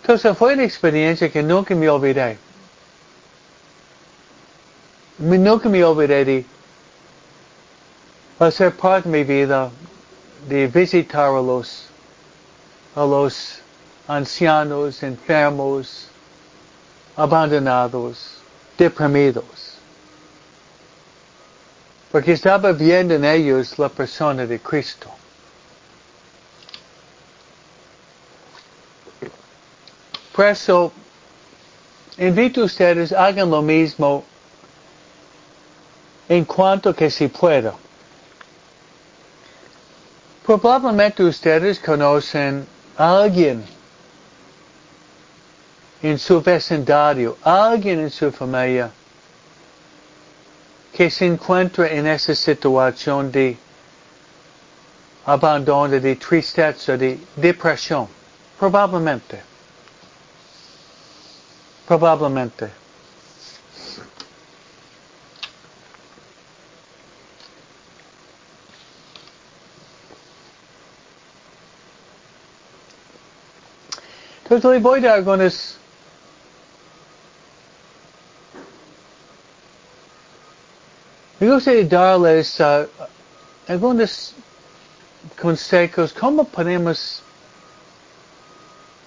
Entonces 0.06 0.38
fue 0.38 0.54
una 0.54 0.64
experiencia 0.64 1.32
que 1.32 1.42
nunca 1.42 1.74
me 1.74 1.90
olvidé. 1.90 2.38
Nunca 5.18 5.68
me 5.68 5.84
olvidé 5.84 6.24
de 6.24 6.46
ser 8.52 8.76
parte 8.76 9.10
de 9.10 9.18
mi 9.18 9.24
vida 9.24 9.72
de 10.48 10.68
visitar 10.68 11.30
a 11.30 11.42
los, 11.42 11.88
a 12.96 13.04
los 13.04 13.58
ancianos, 14.08 15.02
enfermos, 15.02 16.08
abandonados, 17.16 18.38
deprimidos. 18.78 19.80
Porque 22.12 22.34
estaba 22.34 22.72
viendo 22.74 23.16
en 23.16 23.26
ellos 23.26 23.80
la 23.80 23.90
persona 23.90 24.46
de 24.46 24.60
Cristo. 24.60 25.10
Por 30.36 30.48
eso, 30.48 30.92
invito 32.18 32.62
a 32.62 32.66
ustedes, 32.66 33.14
hagan 33.14 33.50
lo 33.50 33.62
mismo 33.62 34.26
en 36.28 36.44
cuanto 36.44 36.94
que 36.94 37.10
si 37.10 37.30
pueda. 37.30 37.74
Probablemente 40.46 41.24
ustedes 41.24 41.80
conocen 41.80 42.68
a 42.98 43.22
alguien 43.22 43.64
en 46.04 46.20
su 46.20 46.42
vecindario, 46.42 47.38
alguien 47.42 48.02
en 48.02 48.12
su 48.12 48.30
familia 48.30 48.92
que 50.92 51.10
se 51.10 51.26
encuentra 51.26 51.88
en 51.88 52.08
esa 52.08 52.36
situación 52.36 53.32
de 53.32 53.58
abandono, 55.26 55.98
de 55.98 56.16
tristeza, 56.18 56.98
de 56.98 57.20
depresión. 57.38 58.10
Probablemente. 58.60 59.55
Probablemente. 61.88 62.72
Entonces 74.44 74.72
le 74.72 74.80
voy 74.80 75.00
a 75.00 75.02
dar 75.02 75.16
algunos 75.16 75.78
me 81.40 81.52
gustaría 81.52 81.84
darles 81.88 82.60
uh, 82.60 82.88
algunos 83.68 84.34
consejos 85.42 86.14
cómo 86.14 86.44
podemos 86.44 87.22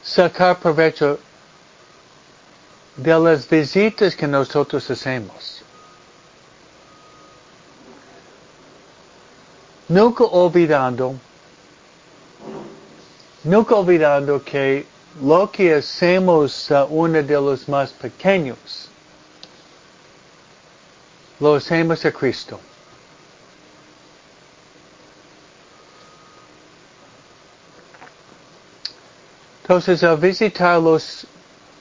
sacar 0.03 0.59
provecho 0.59 1.19
de 2.99 3.19
las 3.19 3.49
visitas 3.49 4.17
que 4.17 4.27
nosotros 4.27 4.91
hacemos. 4.91 5.63
Nunca 9.89 10.25
olvidando, 10.25 11.15
nunca 13.45 13.77
olvidando 13.77 14.43
que 14.45 14.85
lo 15.23 15.51
que 15.51 15.75
hacemos 15.75 16.71
a 16.71 16.85
uno 16.85 17.23
de 17.23 17.35
los 17.35 17.69
más 17.69 17.93
pequeños, 17.93 18.91
lo 21.39 21.55
hacemos 21.55 22.05
a 22.05 22.13
Cristo. 22.13 22.61
Entonces, 29.63 30.03
al 30.03 30.17
visitar 30.17 30.81
los 30.81 31.27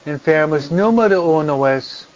enfermos, 0.08 0.72
número 0.72 1.22
uno 1.24 1.68
es, 1.68 2.08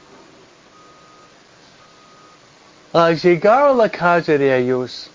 al 2.93 3.17
llegar 3.17 3.69
a 3.69 3.73
la 3.73 3.89
casa 3.89 4.37
de 4.37 4.57
ellos, 4.57 5.09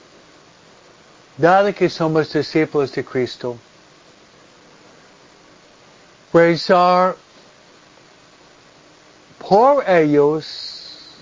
dado 1.36 1.72
que 1.74 1.88
somos 1.88 2.32
discípulos 2.32 2.92
de 2.92 3.04
Cristo, 3.04 3.56
rezar 6.32 7.16
por 9.38 9.88
ellos 9.88 11.14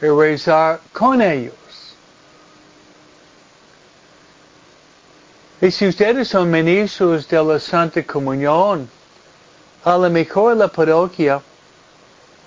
y 0.00 0.06
rezar 0.06 0.80
con 0.92 1.20
ellos. 1.20 1.54
Y 5.60 5.70
si 5.70 5.86
ustedes 5.86 6.28
son 6.28 6.50
ministros 6.50 7.26
de 7.28 7.42
la 7.42 7.58
Santa 7.58 8.02
Comunión, 8.02 8.88
a 9.84 9.98
lo 9.98 10.08
mejor 10.10 10.56
la 10.56 10.68
parroquia 10.68 11.42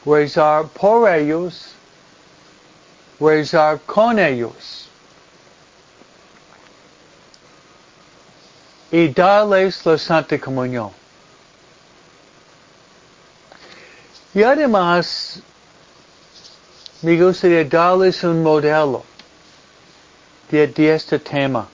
rezar 0.05 0.67
por 0.67 1.07
ellos, 1.09 1.73
rezar 3.19 3.79
con 3.85 4.17
ellos 4.17 4.87
y 8.91 9.09
darles 9.09 9.85
la 9.85 9.97
Santa 9.97 10.39
Comunión. 10.39 10.91
Y 14.33 14.43
además, 14.43 15.41
me 17.01 17.21
gustaría 17.21 17.65
darles 17.65 18.23
un 18.23 18.41
modelo 18.41 19.03
de, 20.49 20.67
de 20.67 20.95
este 20.95 21.19
tema, 21.19 21.67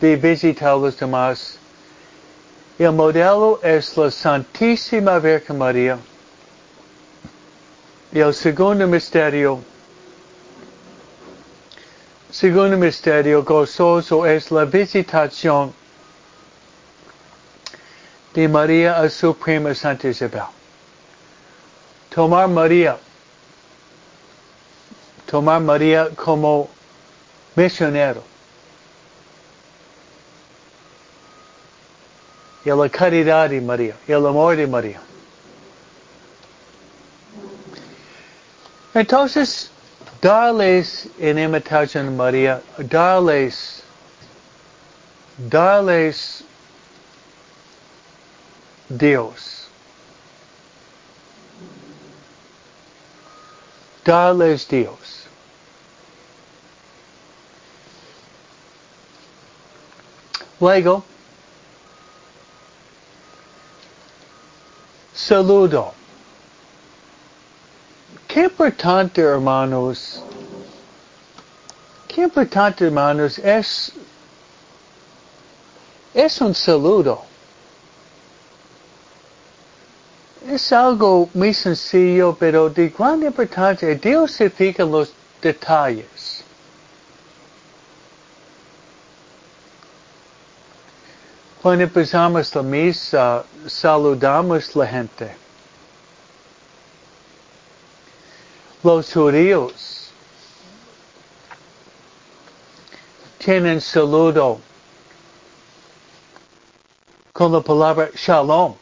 de 0.00 0.16
visitar 0.16 0.76
los 0.76 0.98
demás. 0.98 1.58
El 2.76 2.90
modelo 2.90 3.60
es 3.62 3.96
la 3.96 4.10
Santísima 4.10 5.20
Virgen 5.20 5.58
María. 5.58 5.96
Y 8.12 8.18
el 8.18 8.34
segundo 8.34 8.88
misterio, 8.88 9.60
segundo 12.32 12.76
misterio 12.76 13.44
gozoso 13.44 14.26
es 14.26 14.50
la 14.50 14.64
visitación 14.64 15.72
de 18.34 18.48
María 18.48 18.98
a 18.98 19.08
su 19.08 19.36
prima 19.36 19.72
Santa 19.72 20.08
Isabel. 20.08 20.42
Tomar 22.12 22.48
María, 22.48 22.96
tomar 25.30 25.60
María 25.60 26.08
como 26.16 26.68
misionero. 27.54 28.33
Y 32.64 32.70
la 32.70 32.88
caridad 32.88 33.50
de 33.50 33.60
María, 33.60 33.94
y 34.08 34.12
amor 34.12 34.56
de 34.56 34.66
María. 34.66 35.00
Entonces, 38.94 39.70
darles 40.22 41.08
en 41.18 41.38
imitación 41.38 42.06
de 42.06 42.12
María, 42.12 42.62
darles, 42.78 43.82
darles 45.36 46.44
Dios. 48.88 49.68
Darles 54.04 54.68
Dios. 54.68 55.26
Luego, 60.60 61.04
saludo. 65.14 65.94
Qué 68.26 68.44
importante, 68.44 69.22
hermanos, 69.22 70.20
qué 72.08 72.22
importante, 72.22 72.84
hermanos, 72.84 73.38
es, 73.38 73.92
es 76.12 76.40
un 76.40 76.52
saludo. 76.54 77.22
Es 80.48 80.72
algo 80.72 81.30
muy 81.32 81.54
sencillo, 81.54 82.36
pero 82.38 82.68
de 82.68 82.88
gran 82.88 83.22
importancia. 83.22 83.94
Dios 83.94 84.32
se 84.32 84.50
fija 84.50 84.82
en 84.82 84.90
los 84.90 85.12
detalles. 85.40 86.33
Cuando 91.64 91.84
empezamos 91.84 92.54
la 92.54 92.62
misa, 92.62 93.42
saludamos 93.66 94.76
la 94.76 94.86
gente. 94.86 95.34
Los 98.82 99.10
judíos 99.10 100.12
tienen 103.38 103.80
saludo 103.80 104.60
con 107.32 107.50
la 107.50 107.62
palabra 107.62 108.10
shalom. 108.14 108.76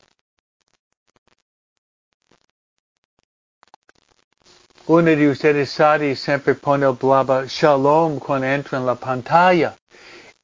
Uno 4.88 5.05
de 5.05 5.29
ustedes 5.29 5.71
sabe 5.71 6.16
siempre 6.16 6.57
pone 6.57 6.85
la 6.85 6.95
palabra 6.95 7.47
shalom 7.47 8.18
cuando 8.18 8.49
entra 8.49 8.79
en 8.79 8.87
la 8.87 8.97
pantalla. 8.97 9.77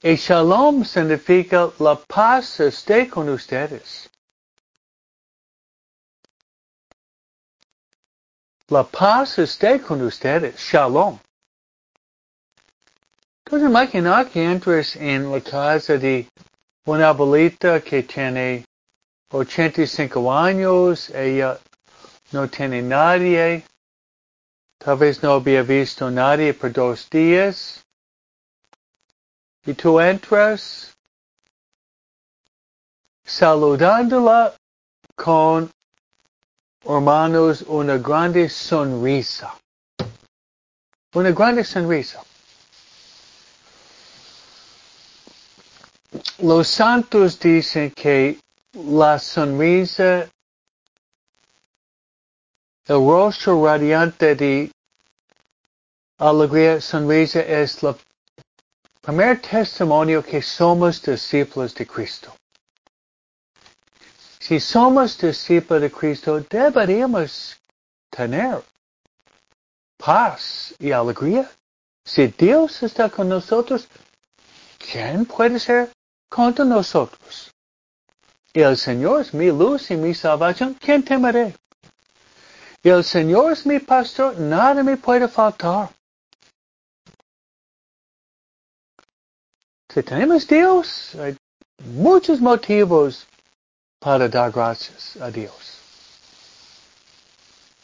Y 0.00 0.14
shalom 0.14 0.84
significa 0.84 1.72
la 1.80 1.96
paz 1.96 2.60
esté 2.60 3.08
con 3.10 3.28
ustedes. 3.28 4.08
La 8.68 8.84
paz 8.84 9.38
esté 9.38 9.80
con 9.80 10.00
ustedes. 10.02 10.56
Shalom. 10.56 11.18
Entonces 13.44 13.68
imagina 13.68 14.24
que 14.30 14.44
entres 14.44 14.94
en 14.94 15.32
la 15.32 15.40
casa 15.40 15.96
de 15.98 16.28
una 16.86 17.08
abuelita 17.08 17.80
que 17.80 18.04
tiene 18.04 18.64
85 19.32 20.32
años, 20.32 21.10
ella 21.10 21.58
no 22.30 22.48
tiene 22.48 22.82
nadie, 22.82 23.64
tal 24.78 24.98
vez 24.98 25.22
no 25.24 25.32
había 25.32 25.62
visto 25.62 26.08
nadie 26.08 26.54
por 26.54 26.72
dos 26.72 27.10
días, 27.10 27.84
y 29.66 29.74
tú 29.74 30.00
entras 30.00 30.94
saludándola 33.24 34.54
con 35.14 35.70
hermanos, 36.84 37.62
una 37.66 37.98
grande 37.98 38.48
sonrisa. 38.48 39.54
Una 41.14 41.30
grande 41.32 41.64
sonrisa. 41.64 42.22
Los 46.38 46.68
santos 46.68 47.38
dicen 47.38 47.90
que 47.90 48.40
la 48.72 49.18
sonrisa, 49.18 50.28
el 52.86 52.96
rostro 52.96 53.64
radiante 53.64 54.34
de 54.34 54.70
alegría, 56.18 56.80
sonrisa 56.80 57.40
es 57.40 57.82
el 57.82 57.96
primer 59.08 59.40
testimonio 59.40 60.22
que 60.22 60.42
somos 60.42 61.00
discípulos 61.00 61.74
de 61.74 61.86
Cristo. 61.86 62.30
Si 64.38 64.60
somos 64.60 65.16
discípulos 65.16 65.80
de 65.80 65.90
Cristo, 65.90 66.40
deberíamos 66.40 67.56
tener 68.10 68.62
paz 69.96 70.74
y 70.78 70.92
alegría. 70.92 71.50
Si 72.04 72.26
Dios 72.26 72.82
está 72.82 73.08
con 73.08 73.30
nosotros, 73.30 73.88
¿quién 74.76 75.24
puede 75.24 75.58
ser 75.58 75.90
contra 76.28 76.66
nosotros? 76.66 77.50
El 78.52 78.76
Señor 78.76 79.22
es 79.22 79.32
mi 79.32 79.46
luz 79.46 79.90
y 79.90 79.96
mi 79.96 80.12
salvación, 80.12 80.74
¿quién 80.74 81.02
temeré? 81.02 81.54
El 82.82 83.02
Señor 83.02 83.52
es 83.52 83.64
mi 83.64 83.78
pastor, 83.78 84.38
nada 84.38 84.82
me 84.82 84.98
puede 84.98 85.28
faltar. 85.28 85.97
Si 89.92 90.02
tenemos 90.02 90.46
Dios, 90.46 91.14
hay 91.14 91.36
muchos 91.84 92.40
motivos 92.40 93.26
para 93.98 94.28
dar 94.28 94.52
gracias 94.52 95.16
a 95.16 95.30
Dios. 95.30 95.78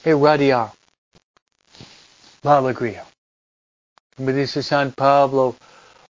Irradiar 0.04 0.72
la 2.42 2.58
alegría. 2.58 3.06
Me 4.18 4.32
dice 4.34 4.62
San 4.62 4.92
Pablo 4.92 5.56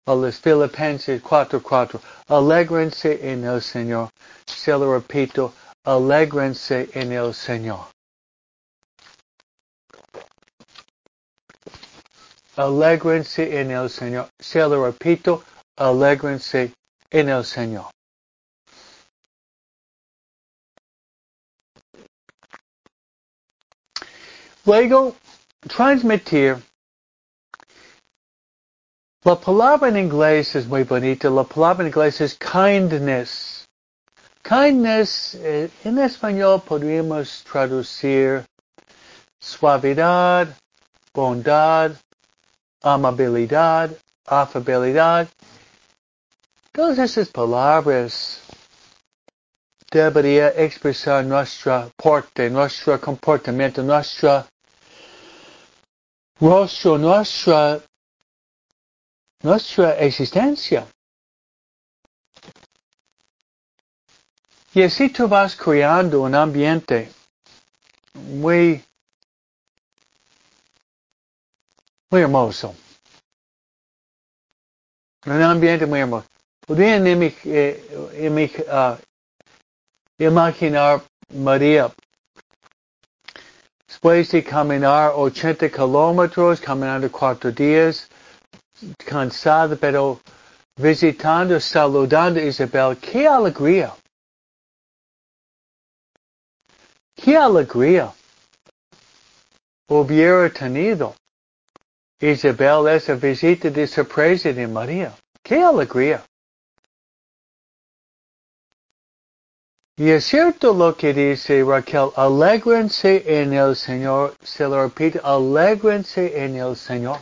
a 0.05 0.15
los 0.15 0.39
Filipenses 0.39 1.21
4:4, 1.21 2.01
alégrense 2.27 3.31
en 3.31 3.43
el 3.43 3.61
Señor. 3.61 4.09
Se 4.47 4.71
lo 4.71 4.93
repito, 4.93 5.53
alégrense 5.85 6.89
en 6.93 7.11
el 7.11 7.33
Señor. 7.35 7.85
Alégrense 12.55 13.59
en 13.59 13.71
el 13.71 13.89
Señor. 13.89 14.27
Se 14.39 14.59
lo 14.59 14.85
repito, 14.85 15.43
alégrense 15.77 16.71
en 17.11 17.29
el 17.29 17.43
Señor. 17.43 17.89
Luego, 24.65 25.15
transmitir. 25.67 26.57
La 29.25 29.35
palabra 29.35 29.89
en 29.89 29.97
inglés 29.97 30.55
es 30.55 30.65
muy 30.67 30.83
bonita. 30.83 31.29
La 31.29 31.43
palabra 31.43 31.83
en 31.83 31.87
inglés 31.87 32.21
es 32.21 32.37
kindness. 32.37 33.65
Kindness, 34.41 35.35
eh, 35.35 35.69
en 35.83 35.99
español 35.99 36.61
podríamos 36.61 37.43
traducir 37.43 38.45
suavidad, 39.39 40.47
bondad, 41.13 41.91
amabilidad, 42.81 43.91
afabilidad. 44.25 45.27
Todas 46.73 46.97
esas 46.97 47.29
palabras 47.29 48.41
debería 49.91 50.49
expresar 50.49 51.23
nuestra 51.23 51.87
porte, 51.95 52.49
nuestro 52.49 52.99
comportamiento, 52.99 53.83
nuestra 53.83 54.47
rostro, 56.39 56.97
nuestra, 56.97 57.79
nuestra 59.43 59.99
existencia. 59.99 60.87
Y 64.73 64.81
así 64.81 65.09
tú 65.09 65.27
vas 65.27 65.55
creando 65.55 66.23
un 66.23 66.33
ambiente 66.33 67.11
muy, 68.15 68.83
muy 72.09 72.21
hermoso. 72.21 72.75
Un 75.27 75.39
ambiente 75.39 75.85
muy 75.85 75.99
hermoso. 75.99 76.32
Podrían 76.65 77.05
eh, 77.05 77.83
uh, 78.17 78.97
imaginar 80.17 81.01
María 81.33 81.91
después 83.85 84.31
de 84.31 84.43
caminar 84.43 85.11
80 85.13 85.69
kilómetros, 85.69 86.61
caminando 86.61 87.11
cuatro 87.11 87.51
días, 87.51 88.07
cansada, 89.05 89.75
pero 89.75 90.21
visitando, 90.77 91.59
saludando 91.59 92.39
a 92.39 92.43
Isabel. 92.43 92.97
¡Qué 92.97 93.27
alegría! 93.27 93.93
¡Qué 97.15 97.35
alegría! 97.35 98.13
Hubiera 99.89 100.49
tenido 100.49 101.13
Isabel 102.21 102.87
esa 102.87 103.15
visita 103.15 103.69
de 103.69 103.85
sorpresa 103.85 104.53
de 104.53 104.65
María. 104.65 105.13
¡Qué 105.43 105.61
alegría! 105.61 106.23
Y 109.95 110.09
es 110.09 110.25
cierto 110.25 110.73
lo 110.73 110.95
que 110.97 111.13
dice 111.13 111.63
Raquel, 111.63 112.09
alégrense 112.15 113.23
en 113.27 113.53
el 113.53 113.75
Señor, 113.75 114.35
se 114.41 114.63
lo 114.63 114.81
repite, 114.81 115.21
alégrense 115.23 116.43
en 116.43 116.55
el 116.55 116.75
Señor. 116.75 117.19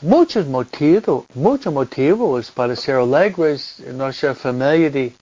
Muchos 0.00 0.46
motivos, 0.46 1.24
muchos 1.34 1.72
motivos 1.72 2.52
para 2.52 2.76
ser 2.76 2.96
alegres 2.96 3.80
en 3.80 3.98
nuestra 3.98 4.32
familia 4.36 4.90
de 4.90 5.12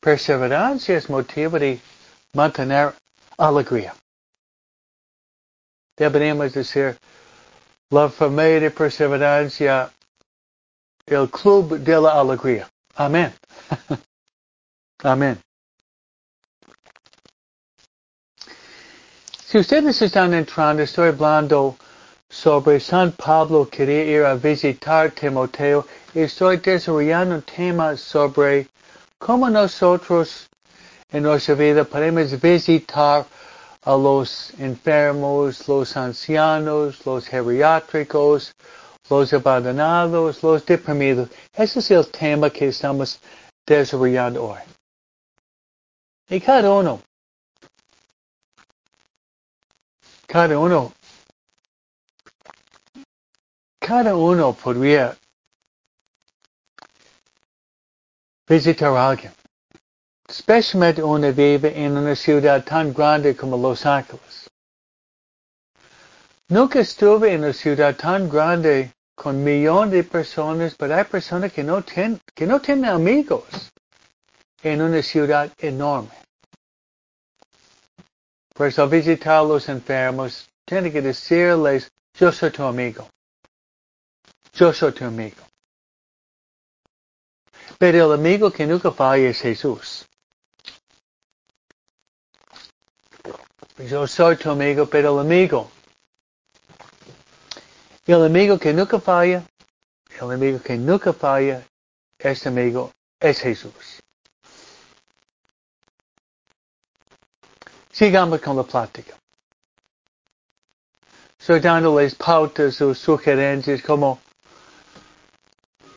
perseverancia 0.00 0.96
es 0.96 1.08
motivo 1.08 1.60
de 1.60 1.78
mantener 2.32 2.94
alegría. 3.38 3.94
Deberíamos 5.96 6.52
decir, 6.52 6.98
la 7.90 8.08
familia 8.08 8.60
de 8.60 8.70
perseverancia, 8.72 9.92
el 11.06 11.30
club 11.30 11.78
de 11.78 12.00
la 12.00 12.18
alegría. 12.18 12.71
Amén. 12.96 13.32
Amén. 15.04 15.38
Si 19.46 19.58
ustedes 19.58 20.00
están 20.00 20.32
entrando, 20.34 20.82
estoy 20.82 21.08
hablando 21.08 21.76
sobre 22.30 22.80
San 22.80 23.12
Pablo 23.12 23.68
quería 23.68 24.04
ir 24.04 24.24
a 24.24 24.34
visitar 24.34 25.10
Timoteo 25.10 25.86
estoy 26.14 26.56
desarrollando 26.58 27.36
un 27.36 27.42
tema 27.42 27.96
sobre 27.96 28.68
cómo 29.18 29.50
nosotros 29.50 30.48
en 31.10 31.22
nuestra 31.22 31.54
vida 31.54 31.84
podemos 31.84 32.40
visitar 32.40 33.26
a 33.84 33.96
los 33.96 34.52
enfermos, 34.58 35.68
los 35.68 35.96
ancianos, 35.96 37.04
los 37.04 37.26
geriátricos, 37.26 38.54
los 39.08 39.32
abandonados, 39.32 40.42
los 40.42 40.64
deprimidos. 40.64 41.28
Ese 41.52 41.80
es 41.80 41.90
el 41.90 42.06
tema 42.10 42.50
que 42.50 42.68
estamos 42.68 43.20
desarrollando 43.66 44.44
hoy. 44.44 44.60
Y 46.28 46.40
cada 46.40 46.70
uno, 46.72 47.02
cada 50.26 50.58
uno, 50.58 50.92
cada 53.78 54.16
uno 54.16 54.54
podría 54.54 55.16
visitar 58.48 58.96
a 58.96 59.08
alguien, 59.10 59.32
especialmente 60.28 61.02
uno 61.02 61.32
vive 61.32 61.84
en 61.84 61.98
una 61.98 62.16
ciudad 62.16 62.64
tan 62.64 62.94
grande 62.94 63.36
como 63.36 63.56
Los 63.56 63.84
Ángeles. 63.84 64.41
Nunca 66.52 66.80
estuve 66.80 67.32
en 67.32 67.44
una 67.44 67.54
ciudad 67.54 67.96
tan 67.96 68.28
grande 68.28 68.92
con 69.14 69.42
millones 69.42 69.92
de 69.92 70.04
personas, 70.04 70.74
pero 70.74 70.94
hay 70.96 71.04
personas 71.04 71.50
que 71.50 71.64
no, 71.64 71.82
tienen, 71.82 72.20
que 72.34 72.46
no 72.46 72.60
tienen 72.60 72.90
amigos 72.90 73.72
en 74.62 74.82
una 74.82 75.02
ciudad 75.02 75.50
enorme. 75.56 76.10
Por 78.52 78.66
eso 78.66 78.86
visitar 78.86 79.36
a 79.38 79.42
los 79.42 79.66
enfermos, 79.70 80.46
tiene 80.66 80.92
que 80.92 81.00
decirles, 81.00 81.90
yo 82.12 82.30
soy 82.30 82.50
tu 82.50 82.64
amigo. 82.64 83.08
Yo 84.52 84.74
soy 84.74 84.92
tu 84.92 85.06
amigo. 85.06 85.42
Pero 87.78 88.12
el 88.12 88.20
amigo 88.20 88.50
que 88.52 88.66
nunca 88.66 88.92
falla 88.92 89.30
es 89.30 89.40
Jesús. 89.40 90.06
Yo 93.88 94.06
soy 94.06 94.36
tu 94.36 94.50
amigo, 94.50 94.84
pero 94.84 95.14
el 95.14 95.26
amigo 95.26 95.70
el 98.06 98.24
amigo 98.24 98.58
que 98.58 98.72
nunca 98.72 98.98
falla, 98.98 99.44
el 100.20 100.30
amigo 100.30 100.60
que 100.60 100.76
nunca 100.76 101.12
falla, 101.12 101.62
este 102.18 102.48
amigo 102.48 102.90
es 103.20 103.40
Jesús. 103.40 104.00
Sigamos 107.92 108.40
con 108.40 108.56
la 108.56 108.62
plática. 108.62 109.14
Estoy 111.38 111.60
dándoles 111.60 112.14
pautas 112.14 112.80
o 112.80 112.94
sugerencias 112.94 113.82
como 113.82 114.20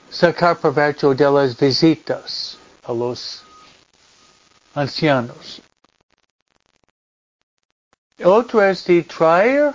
sacar 0.10 0.58
provecho 0.58 1.14
de 1.14 1.30
las 1.30 1.58
visitas 1.58 2.58
a 2.84 2.94
los 2.94 3.44
ancianos. 4.74 5.62
Otro 8.24 8.64
es 8.64 8.86
de 8.86 9.04
traer 9.04 9.74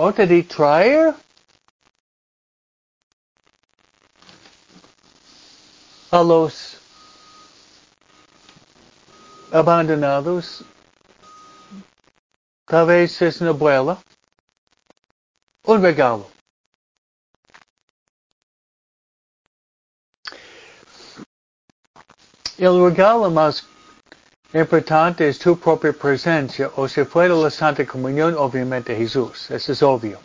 o 0.00 0.12
te 0.12 0.24
distraer 0.28 1.12
a 6.12 6.22
los 6.22 6.78
abandonados. 9.50 10.62
Tal 12.64 12.86
vez 12.86 13.20
es 13.22 13.40
una 13.40 13.50
abuela. 13.50 13.98
Un 15.64 15.82
regalo. 15.82 16.30
El 22.56 22.84
regalo 22.84 23.28
más 23.30 23.66
importante 24.52 25.28
es 25.28 25.38
tu 25.38 25.58
propia 25.58 25.92
presencia, 25.92 26.70
o 26.76 26.88
si 26.88 27.04
fuera 27.04 27.34
la 27.34 27.50
Santa 27.50 27.86
Comunión, 27.86 28.34
obviamente 28.36 28.96
Jesús, 28.96 29.50
eso 29.50 29.72
es 29.72 29.82
obvio. 29.82 30.20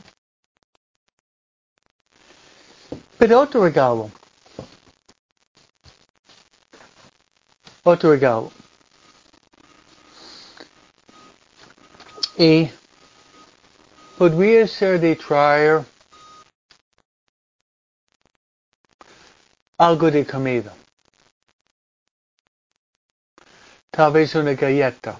Pero 3.17 3.41
otro 3.41 3.63
regalo, 3.63 4.09
otro 7.83 8.11
regalo. 8.11 8.51
Y 12.37 12.69
podría 14.17 14.67
ser 14.67 14.99
de 14.99 15.15
traer 15.15 15.83
algo 19.77 20.09
de 20.09 20.25
comida. 20.25 20.73
Tal 23.93 24.11
vez 24.11 24.33
una 24.33 24.55
galleta. 24.55 25.19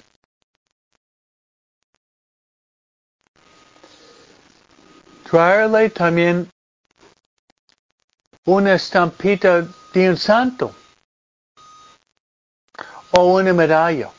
Traerle 5.30 5.89
también 5.91 6.49
una 8.45 8.74
estampita 8.74 9.67
de 9.93 10.09
un 10.09 10.17
santo 10.17 10.74
o 13.11 13.36
una 13.36 13.53
medalla. 13.53 14.09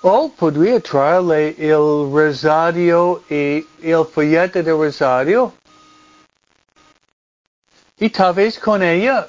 O 0.00 0.30
podría 0.30 0.80
traerle 0.80 1.54
el 1.58 2.10
rosario 2.10 3.22
y 3.28 3.66
el 3.82 4.06
folleto 4.06 4.62
de 4.62 4.72
rosario 4.72 5.52
y 7.98 8.08
tal 8.08 8.32
vez 8.32 8.58
con 8.58 8.82
ella 8.82 9.28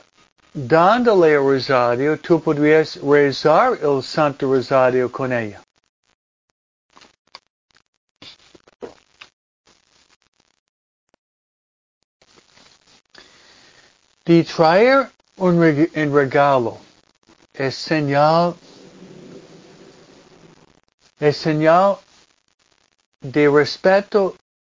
dándole 0.54 1.34
el 1.34 1.40
rosario, 1.40 2.20
tú 2.20 2.42
podrías 2.42 3.00
rezar 3.02 3.78
el 3.82 4.04
Santo 4.04 4.54
Rosario 4.54 5.12
con 5.12 5.34
ella. 5.34 5.62
de 14.26 14.44
traer 14.44 15.10
un 15.38 15.60
regalo 16.14 16.78
es 17.52 17.74
señal 17.74 18.54
es 21.20 21.36
señal 21.36 21.98
de 23.22 23.50
respeto, 23.50 24.36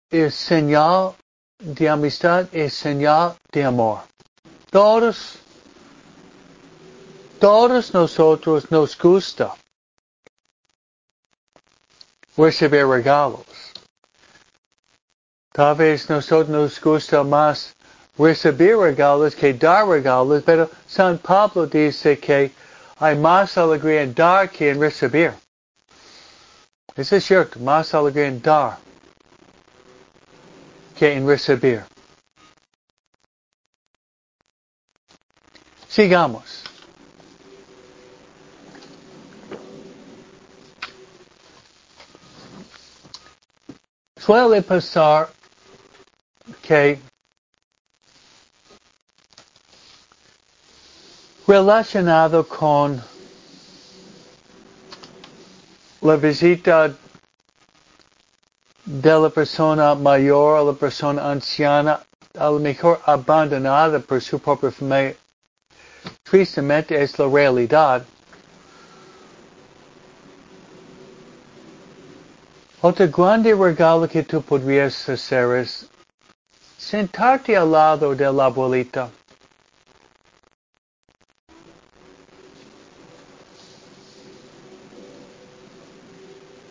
es 0.09 0.37
señal 0.37 1.15
de 1.59 1.89
amistad, 1.89 2.47
es 2.53 2.75
señal 2.75 3.37
de 3.51 3.65
amor. 3.65 4.03
Todos, 4.71 5.40
todos 7.41 7.93
nosotros 7.95 8.71
nos 8.71 8.95
gusta 8.97 9.55
recibir 12.37 12.87
regalos. 12.87 13.47
Tal 15.53 15.75
vez 15.75 16.09
nosotros 16.09 16.49
nos 16.49 16.81
gusta 16.81 17.25
más 17.25 17.75
recibir 18.19 18.77
regalos 18.77 19.35
que 19.35 19.53
dar 19.55 19.89
regalos, 19.89 20.43
pero 20.45 20.71
San 20.87 21.19
Pablo 21.19 21.67
dice 21.67 22.19
que 22.19 22.53
hay 22.99 23.17
más 23.17 23.57
alegría 23.57 24.03
en 24.03 24.15
dar 24.15 24.51
que 24.51 24.71
en 24.71 24.81
recibir. 24.81 25.33
Es 26.95 27.09
cierto, 27.25 27.59
más 27.61 27.95
alegría 27.95 28.27
en 28.27 28.43
dar 28.43 28.79
que 30.95 31.15
en 31.15 31.27
recibir. 31.27 31.83
Sigamos. 35.89 36.70
Suele 44.31 44.63
pasar. 44.63 45.29
Que 46.63 47.01
relacionado 51.49 52.47
con 52.47 53.03
la 56.01 56.15
visita 56.15 56.95
de 58.85 59.19
la 59.19 59.31
persona 59.31 59.97
mayor 59.97 60.59
a 60.61 60.63
la 60.63 60.75
persona 60.75 61.29
anciana, 61.29 62.01
a 62.39 62.51
lo 62.51 62.61
mejor 62.61 63.01
abandonada 63.07 63.99
por 63.99 64.21
su 64.21 64.39
propia 64.39 64.71
familia, 64.71 65.17
tristemente 66.23 67.03
es 67.03 67.19
la 67.19 67.27
realidad. 67.27 68.07
Otro 72.83 73.07
grande 73.09 73.55
regalo 73.55 74.09
que 74.09 74.23
tú 74.23 74.41
podrías 74.41 75.09
hacer 75.09 75.55
es 75.57 75.87
sentarte 76.79 77.57
al 77.57 77.71
lado 77.71 78.15
de 78.15 78.33
la 78.33 78.47
abuelita 78.47 79.11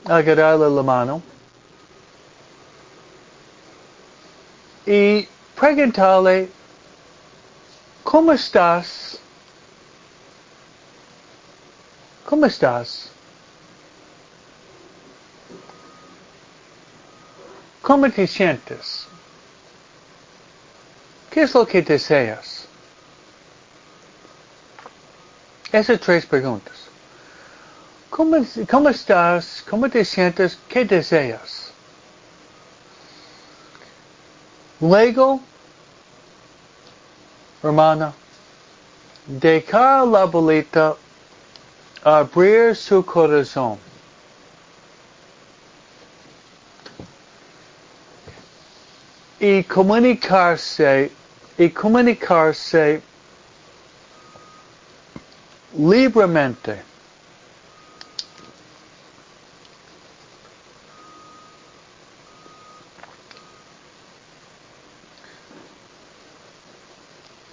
agarrarle 0.10 0.70
la 0.70 0.84
mano 0.84 1.22
y 4.86 5.28
preguntarle, 5.56 6.50
¿cómo 8.04 8.32
estás? 8.32 9.20
¿Cómo 12.26 12.48
estás? 12.48 13.12
¿Cómo 17.90 18.08
te 18.12 18.28
sientes? 18.28 19.08
¿Qué 21.32 21.42
es 21.42 21.56
lo 21.56 21.66
que 21.66 21.82
deseas? 21.82 22.68
Esas 25.72 26.00
tres 26.00 26.24
preguntas. 26.28 26.76
¿Cómo, 28.12 28.46
¿Cómo 28.70 28.90
estás? 28.90 29.64
¿Cómo 29.68 29.90
te 29.90 30.06
sientes? 30.06 30.60
¿Qué 30.68 30.86
deseas? 30.86 31.72
Luego, 34.80 35.42
hermana, 37.64 38.14
dejar 39.26 40.06
la 40.06 40.22
abuelita 40.22 40.96
abrir 42.04 42.76
su 42.76 43.04
corazón. 43.04 43.89
Y 49.40 49.64
comunicarse, 49.64 51.12
y 51.58 51.70
comunicarse 51.70 53.02
libremente 55.78 56.90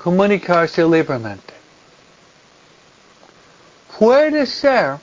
comunicarse 0.07 0.85
libremente. 0.85 1.53
Puede 3.99 4.47
ser, 4.47 4.99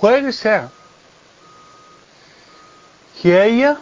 puede 0.00 0.32
ser 0.32 0.68
que 3.20 3.44
ella, 3.46 3.80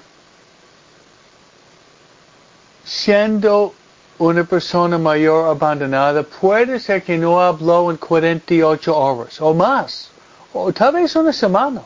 siendo 3.04 3.74
una 4.18 4.44
persona 4.44 4.96
mayor 4.96 5.50
abandonada, 5.50 6.22
puede 6.22 6.80
ser 6.80 7.02
que 7.02 7.18
no 7.18 7.38
habló 7.38 7.90
en 7.90 7.98
48 7.98 8.96
horas 8.96 9.40
o 9.42 9.52
más, 9.52 10.08
o 10.54 10.72
tal 10.72 10.94
vez 10.94 11.14
una 11.14 11.32
semana. 11.32 11.82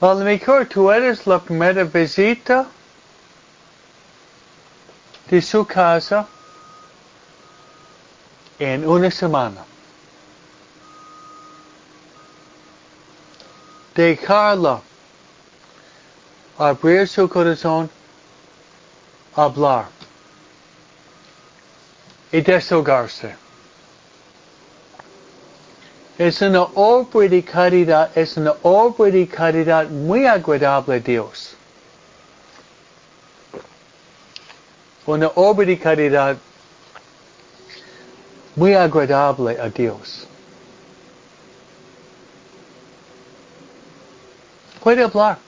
A 0.00 0.06
lo 0.06 0.24
mejor 0.24 0.66
tú 0.66 0.90
eres 0.90 1.24
la 1.26 1.38
primera 1.38 1.84
visita 1.84 2.66
de 5.30 5.40
su 5.40 5.64
casa 5.64 6.26
en 8.58 8.88
una 8.88 9.10
semana. 9.10 9.64
Dejarla 13.94 14.80
abrir 16.58 17.06
su 17.06 17.28
corazón, 17.28 17.88
hablar 19.42 19.86
y 22.32 22.40
desahogarse. 22.40 23.34
Es 26.18 26.42
una 26.42 26.62
obra 26.62 27.28
de 27.28 27.44
caridad, 27.44 28.10
es 28.16 28.36
una 28.36 28.54
obra 28.62 29.10
de 29.10 29.26
caridad 29.26 29.88
muy 29.88 30.26
agradable 30.26 30.96
a 30.96 31.00
Dios. 31.00 31.54
una 35.08 35.28
obra 35.36 35.64
de 35.64 35.78
caridad 35.78 36.36
muy 38.54 38.74
agradable 38.74 39.58
a 39.58 39.70
Dios. 39.70 40.26
Puede 44.82 45.02
hablar. 45.02 45.38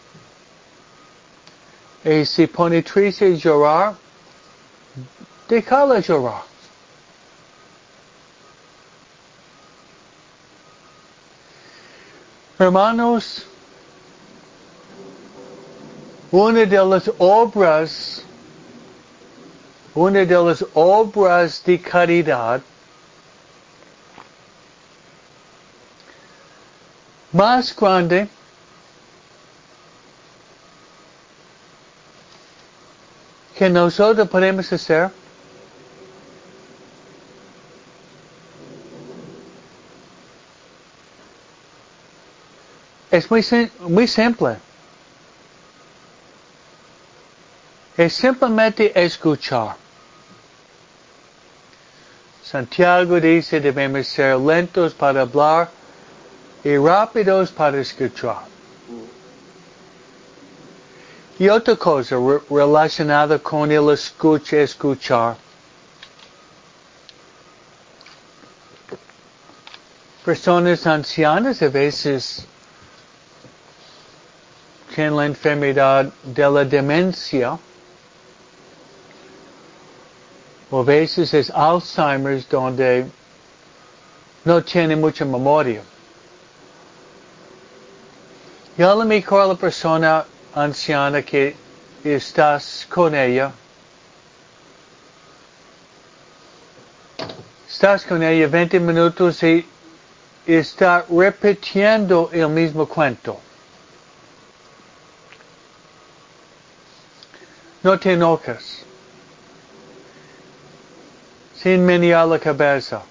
Y 2.04 2.24
si 2.24 2.46
pone 2.46 2.82
triste 2.82 3.36
llorar, 3.36 3.94
déjala 5.48 6.00
llorar. 6.00 6.42
Hermanos, 12.58 13.44
una 16.30 16.64
de 16.64 16.84
las 16.84 17.10
obras 17.18 18.22
una 19.94 20.24
de 20.24 20.44
las 20.44 20.64
obras 20.74 21.62
de 21.64 21.80
caridad 21.80 22.60
más 27.32 27.74
grande 27.74 28.28
que 33.60 33.68
nosotros 33.68 34.26
podemos 34.26 34.72
hacer 34.72 35.10
es 43.10 43.30
muy, 43.30 43.44
muy 43.80 44.08
simple. 44.08 44.56
Es 47.98 48.14
simplemente 48.14 48.98
escuchar. 48.98 49.76
Santiago 52.42 53.20
dice 53.20 53.60
debemos 53.60 54.08
ser 54.08 54.38
lentos 54.38 54.94
para 54.94 55.20
hablar 55.20 55.68
y 56.64 56.78
rápidos 56.78 57.50
para 57.50 57.78
escuchar. 57.78 58.38
Y 61.40 61.48
otra 61.48 61.74
cosa 61.74 62.16
re 62.16 62.38
relacionada 62.50 63.38
con 63.38 63.72
el 63.72 63.88
escucha, 63.88 64.58
escuchar. 64.58 65.38
Personas 70.22 70.86
ancianas 70.86 71.62
a 71.62 71.70
veces 71.70 72.44
tienen 74.94 75.16
la 75.16 75.24
enfermedad 75.24 76.12
de 76.24 76.50
la 76.50 76.62
demencia. 76.62 77.58
O 80.70 80.80
a 80.80 80.84
veces 80.84 81.32
es 81.32 81.48
Alzheimer's 81.48 82.46
donde 82.50 83.06
no 84.44 84.62
tiene 84.62 84.94
mucha 84.94 85.24
memoria. 85.24 85.80
Y 88.76 88.82
a 88.82 88.94
lo 88.94 89.06
mejor 89.06 89.48
la 89.48 89.54
persona 89.54 90.26
anciana 90.54 91.22
que 91.22 91.54
estás 92.04 92.86
con 92.88 93.14
ella, 93.14 93.52
estás 97.68 98.04
con 98.04 98.22
ella 98.22 98.46
20 98.48 98.80
minutos 98.80 99.42
y 99.42 99.66
está 100.46 101.04
repitiendo 101.08 102.30
el 102.32 102.48
mismo 102.48 102.86
cuento. 102.86 103.40
No 107.82 107.98
te 107.98 108.12
enojes. 108.12 108.84
Sin 111.56 111.84
menear 111.84 112.26
la 112.26 112.38
cabeza. 112.38 113.02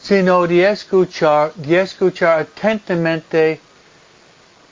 Sino 0.00 0.46
de 0.46 0.70
escuchar, 0.70 1.52
de 1.54 1.80
escuchar 1.80 2.40
atentamente 2.40 3.60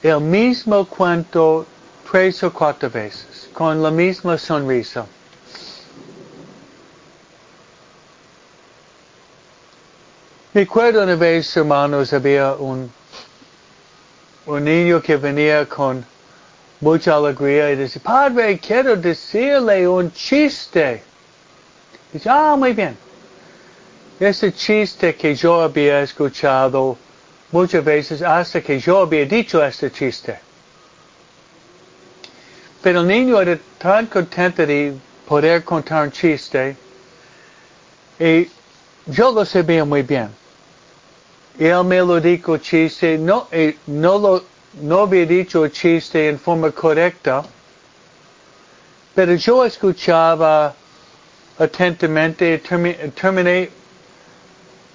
el 0.07 0.21
mismo 0.21 0.87
cuento 0.87 1.67
tres 2.11 2.43
o 2.45 2.53
cuatro 2.53 2.89
veces, 2.89 3.49
con 3.53 3.83
la 3.83 3.91
misma 3.91 4.39
sonrisa. 4.39 5.07
Recuerdo 10.55 11.03
una 11.03 11.17
vez, 11.17 11.57
hermanos, 11.57 12.13
había 12.13 12.55
un, 12.55 12.91
un 14.47 14.65
niño 14.65 15.03
que 15.03 15.17
venía 15.17 15.69
con 15.69 16.05
mucha 16.81 17.17
alegría 17.17 17.73
y 17.73 17.77
decía, 17.77 18.01
Padre, 18.03 18.59
quiero 18.59 18.97
decirle 18.97 19.87
un 19.89 20.13
chiste. 20.13 21.03
Dice, 22.13 22.29
ah, 22.31 22.55
muy 22.57 22.73
bien. 22.73 22.97
Ese 24.21 24.53
chiste 24.53 25.15
que 25.17 25.35
yo 25.35 25.61
había 25.61 26.01
escuchado 26.01 26.97
muchas 27.53 27.85
veces 27.85 28.23
hasta 28.23 28.61
que 28.61 28.79
yo 28.79 29.01
había 29.01 29.25
dicho 29.25 29.65
este 29.65 29.91
chiste. 29.91 30.39
Pero 32.83 33.01
el 33.01 33.07
niño 33.07 33.41
era 33.41 33.59
tan 33.79 34.07
contento 34.07 34.67
de 34.67 34.95
poder 35.27 35.65
contar 35.65 36.05
un 36.05 36.13
chiste 36.13 36.77
y 38.19 38.49
yo 39.07 39.33
lo 39.33 39.45
sabía 39.45 39.85
muy 39.85 40.03
bien. 40.03 40.31
Él 41.59 41.85
me 41.85 41.99
lo 41.99 42.21
dijo 42.21 42.59
chiste, 42.59 43.17
no, 43.19 43.49
no, 43.87 44.19
lo, 44.19 44.45
no 44.83 45.01
había 45.01 45.25
dicho 45.25 45.67
chiste 45.69 46.29
en 46.29 46.39
forma 46.39 46.71
correcta, 46.71 47.43
pero 49.15 49.35
yo 49.35 49.65
escuchaba 49.65 50.75
atentamente 51.59 52.55
y 52.55 52.59
terminé 53.11 53.71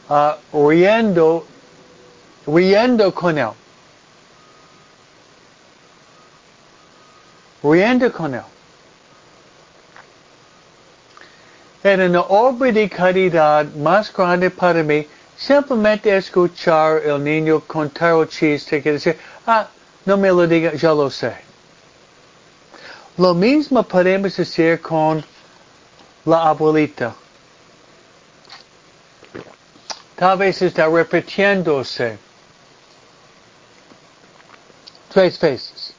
uh, 0.10 0.70
riendo 0.70 1.48
él. 2.48 3.50
Riendo 7.64 8.12
con 8.12 8.36
él. 8.36 8.42
Era 11.84 12.06
una 12.06 12.22
obra 12.22 12.72
de 12.72 12.90
caridad 12.90 13.66
más 13.74 14.14
grande 14.14 14.50
para 14.52 14.84
mí 14.84 15.08
simplemente 15.36 16.16
escuchar 16.16 17.02
el 17.04 17.24
niño 17.24 17.60
contar 17.62 18.14
el 18.14 18.28
chiste 18.30 18.82
que 18.82 18.94
decir, 18.94 19.18
ah, 19.48 19.68
no 20.06 20.16
me 20.16 20.30
lo 20.30 20.46
diga, 20.46 20.74
ya 20.74 20.94
lo 20.94 21.10
sé. 21.10 21.34
Lo 23.18 23.34
mismo 23.34 23.82
podemos 23.84 24.36
decir 24.38 24.80
con 24.80 25.24
la 26.26 26.50
abuelita. 26.50 27.16
Tal 30.16 30.38
vez 30.38 30.62
está 30.62 30.88
repitiéndose 30.88 32.20
tres 35.12 35.40
veces. 35.40 35.94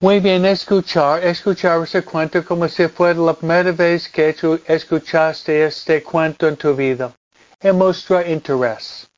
Muy 0.00 0.20
bien, 0.20 0.44
escuchar, 0.44 1.24
escuchar 1.24 1.82
ese 1.82 2.02
cuento 2.04 2.44
como 2.44 2.68
si 2.68 2.88
fuera 2.88 3.18
la 3.20 3.32
primera 3.32 3.72
vez 3.72 4.08
que 4.08 4.34
tú 4.34 4.60
escuchaste 4.66 5.64
este 5.64 6.02
cuento 6.02 6.46
en 6.46 6.56
tu 6.56 6.74
vida. 6.74 7.14
Y 7.62 7.72
mostrar 7.72 8.28
interés. 8.28 9.08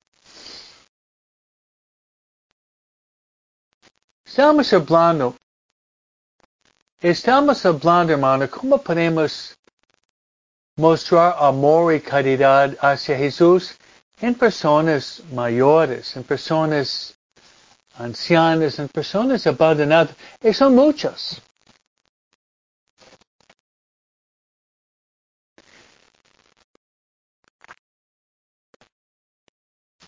Estamos 4.24 4.72
hablando, 4.72 5.34
estamos 7.00 7.64
hablando, 7.64 8.12
hermano, 8.12 8.48
cómo 8.50 8.78
podemos 8.78 9.56
mostrar 10.76 11.34
amor 11.38 11.94
y 11.94 12.00
caridad 12.00 12.76
hacia 12.80 13.16
Jesús 13.16 13.76
en 14.20 14.34
personas 14.34 15.22
mayores, 15.32 16.16
en 16.16 16.24
personas 16.24 17.14
ancianas, 17.94 18.78
en 18.78 18.88
personas 18.88 19.46
abandonadas, 19.46 20.16
y 20.42 20.48
eh, 20.48 20.54
son 20.54 20.74
muchas. 20.74 21.42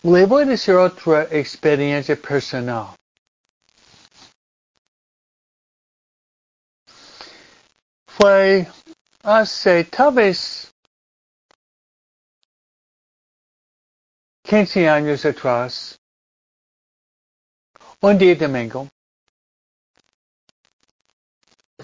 Le 0.01 0.25
voy 0.25 0.43
a 0.43 0.45
decir 0.45 0.75
otra 0.75 1.23
experiencia 1.29 2.15
personal. 2.15 2.95
Fue 8.07 8.65
hace 9.23 9.83
tal 9.83 10.13
vez 10.13 10.68
15 14.49 14.89
años 14.89 15.23
atrás, 15.25 15.99
un 18.01 18.17
día 18.17 18.35
domingo, 18.35 18.89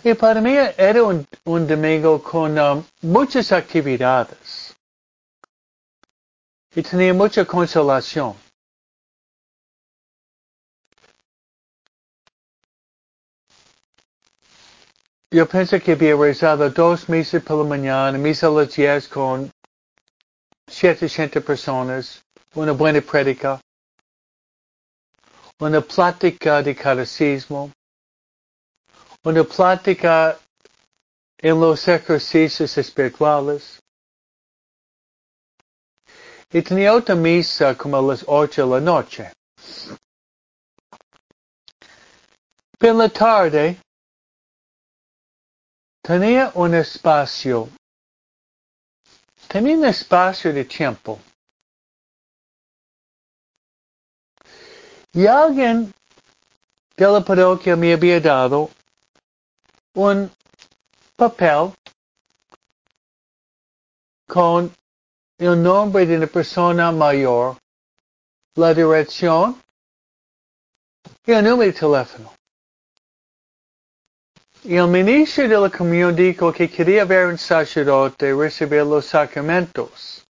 y 0.04 0.16
para 0.16 0.42
mí 0.42 0.56
era 0.76 1.04
un, 1.04 1.28
un 1.44 1.68
domingo 1.68 2.24
con 2.24 2.58
um, 2.58 2.84
muchas 3.04 3.52
actividades. 3.52 4.76
Y 6.74 6.82
tenía 6.82 7.14
mucha 7.14 7.46
consolación. 7.46 8.36
Yo 15.30 15.46
pensé 15.48 15.80
que 15.80 15.92
había 15.92 16.16
rezado 16.16 16.68
dos 16.72 17.08
misas 17.10 17.44
por 17.44 17.60
la 17.60 17.70
mañana, 17.70 18.18
misa 18.18 18.48
a 18.48 18.50
las 18.50 18.76
10 18.76 19.08
con 19.10 19.52
700 20.68 21.44
personas, 21.44 22.25
una 22.56 22.72
buena 22.72 23.02
prédica, 23.02 23.60
una 25.60 25.82
plática 25.82 26.62
de 26.64 26.74
catecismo, 26.74 27.72
una 29.24 29.44
plática 29.44 30.40
en 31.38 31.60
los 31.60 31.86
ejercicios 31.88 32.78
espirituales. 32.78 33.80
Y 36.52 36.62
tenía 36.62 36.94
otra 36.94 37.16
misa 37.16 37.76
como 37.76 38.02
las 38.02 38.24
8 38.26 38.66
de 38.66 38.70
la 38.70 38.80
noche. 38.80 39.32
Pero 42.78 42.94
en 42.94 42.98
la 43.00 43.10
tarde 43.10 43.78
tenía 46.02 46.52
un 46.56 46.74
espacio, 46.76 47.68
tenía 49.50 49.76
un 49.76 49.86
espacio 49.86 50.54
de 50.54 50.64
tiempo 50.64 51.20
Y 55.16 55.28
alguien 55.28 55.94
de 56.98 57.08
la 57.08 57.22
parroquia 57.22 57.78
me 57.78 57.94
había 57.94 58.20
dado 58.20 58.70
un 59.94 60.30
papel 61.16 61.72
con 64.28 64.76
el 65.38 65.64
nombre 65.64 66.06
de 66.06 66.18
una 66.18 66.28
persona 66.28 66.92
mayor, 66.92 67.56
la 68.56 68.74
dirección 68.74 69.56
y 71.26 71.32
el 71.32 71.46
número 71.46 71.72
de 71.72 71.80
teléfono. 71.80 72.34
Y 74.66 74.76
el 74.76 74.90
ministro 74.90 75.48
de 75.48 75.58
la 75.58 75.70
comunión 75.70 76.14
dijo 76.14 76.52
que 76.52 76.70
quería 76.70 77.06
ver 77.06 77.28
un 77.28 77.38
sacerdote 77.38 78.34
recibir 78.34 78.84
los 78.84 79.06
sacramentos. 79.06 80.26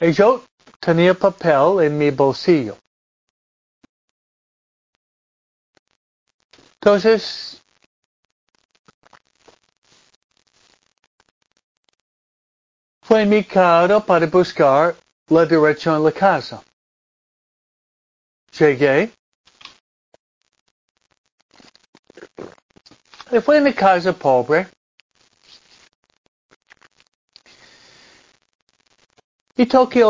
Y 0.00 0.12
yo 0.12 0.44
tenía 0.86 1.14
papel 1.14 1.82
en 1.82 1.98
mi 1.98 2.12
bolsillo. 2.12 2.78
Entonces, 6.74 7.60
fue 13.02 13.26
mi 13.26 13.42
carro 13.42 14.00
para 14.06 14.26
buscar 14.26 14.94
la 15.28 15.44
dirección 15.44 15.98
de 15.98 16.04
la 16.04 16.12
casa. 16.12 16.62
Llegué. 18.56 19.10
Y 23.32 23.40
fue 23.40 23.60
mi 23.60 23.72
casa 23.74 24.12
pobre. 24.12 24.68
Y 29.58 29.64
toqué 29.64 30.02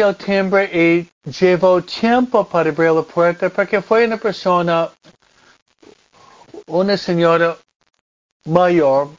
el 0.00 0.16
timbre 0.16 0.64
y 0.64 1.08
llevó 1.30 1.80
tiempo 1.80 2.44
para 2.44 2.70
abrir 2.70 2.90
la 2.90 3.02
puerta 3.02 3.48
porque 3.48 3.80
fue 3.80 4.04
una 4.04 4.16
persona, 4.16 4.90
una 6.66 6.96
señora 6.96 7.56
mayor, 8.46 9.10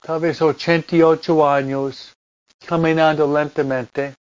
tal 0.00 0.18
vez 0.20 0.42
88 0.42 1.48
años, 1.48 2.12
caminando 2.66 3.32
lentamente. 3.32 4.14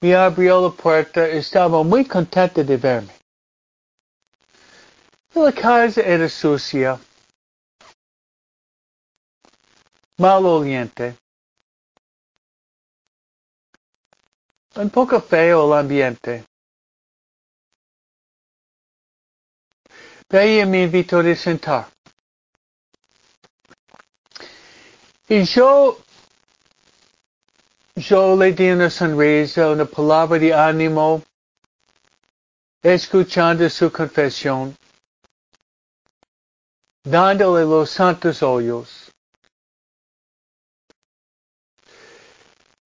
Me 0.00 0.14
abrió 0.14 0.62
la 0.62 0.70
puerta 0.70 1.28
y 1.28 1.36
estaba 1.36 1.82
muy 1.82 2.06
contenta 2.06 2.62
de 2.62 2.76
verme. 2.78 3.12
La 5.34 5.52
casa 5.52 6.00
era 6.00 6.26
sucia, 6.26 6.98
maloliente. 10.16 11.16
Un 14.76 14.90
poco 14.90 15.20
feo 15.22 15.66
el 15.66 15.78
ambiente. 15.78 16.44
Pero 20.28 20.42
ella 20.42 20.66
me 20.66 20.82
invitó 20.82 21.20
a 21.20 21.34
sentar. 21.34 21.88
Y 25.28 25.44
yo, 25.44 25.98
yo 27.94 28.36
le 28.36 28.52
di 28.52 28.70
una 28.70 28.90
sonrisa, 28.90 29.70
una 29.70 29.86
palabra 29.86 30.38
de 30.38 30.52
ánimo, 30.52 31.22
escuchando 32.82 33.68
su 33.70 33.90
confesión, 33.90 34.76
dándole 37.02 37.64
los 37.64 37.90
santos 37.90 38.42
hoyos. 38.42 39.05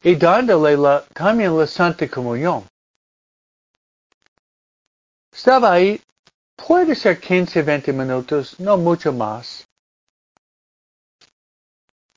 Y 0.03 0.17
dándole 0.17 0.77
la, 0.77 1.05
también 1.13 1.57
la 1.57 1.67
Santa 1.67 2.09
Comunión. 2.09 2.67
Estaba 5.33 5.73
ahí, 5.73 6.03
puede 6.57 6.95
ser 6.95 7.21
15, 7.21 7.63
20 7.63 7.93
minutos, 7.93 8.59
no 8.59 8.77
mucho 8.77 9.13
más. 9.13 9.67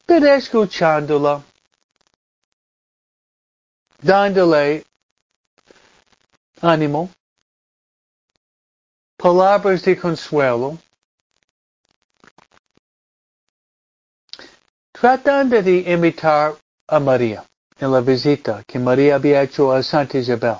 Pero 0.06 0.28
escuchándola, 0.28 1.44
dándole 4.02 4.84
ánimo, 6.62 7.10
palabras 9.18 9.84
de 9.84 9.98
consuelo, 9.98 10.78
tratando 14.92 15.62
de 15.62 15.92
imitar 15.92 16.56
a 16.88 17.00
María 17.00 17.46
en 17.80 17.92
la 17.92 18.02
visita 18.02 18.64
que 18.66 18.80
María 18.80 19.16
había 19.16 19.42
hecho 19.42 19.72
a 19.74 19.82
Santa 19.84 20.18
Isabel. 20.18 20.58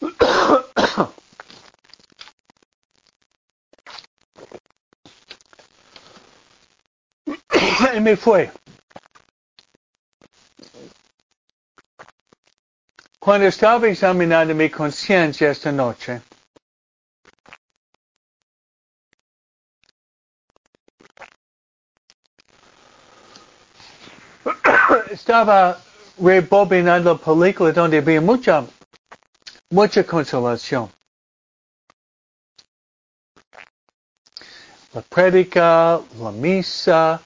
y 7.96 8.00
me 8.00 8.16
fue. 8.16 8.50
Cuando 13.18 13.46
estaba 13.46 13.88
examinando 13.88 14.54
mi 14.54 14.68
conciencia 14.68 15.50
esta 15.50 15.72
noche, 15.72 16.20
estaba 25.24 25.80
rebobinando 26.18 27.14
la 27.14 27.18
película 27.18 27.72
donde 27.72 27.96
había 27.96 28.20
mucha, 28.20 28.62
mucha 29.70 30.04
consolación. 30.04 30.92
La 34.92 35.00
prédica, 35.00 35.98
la 36.20 36.30
misa, 36.30 37.22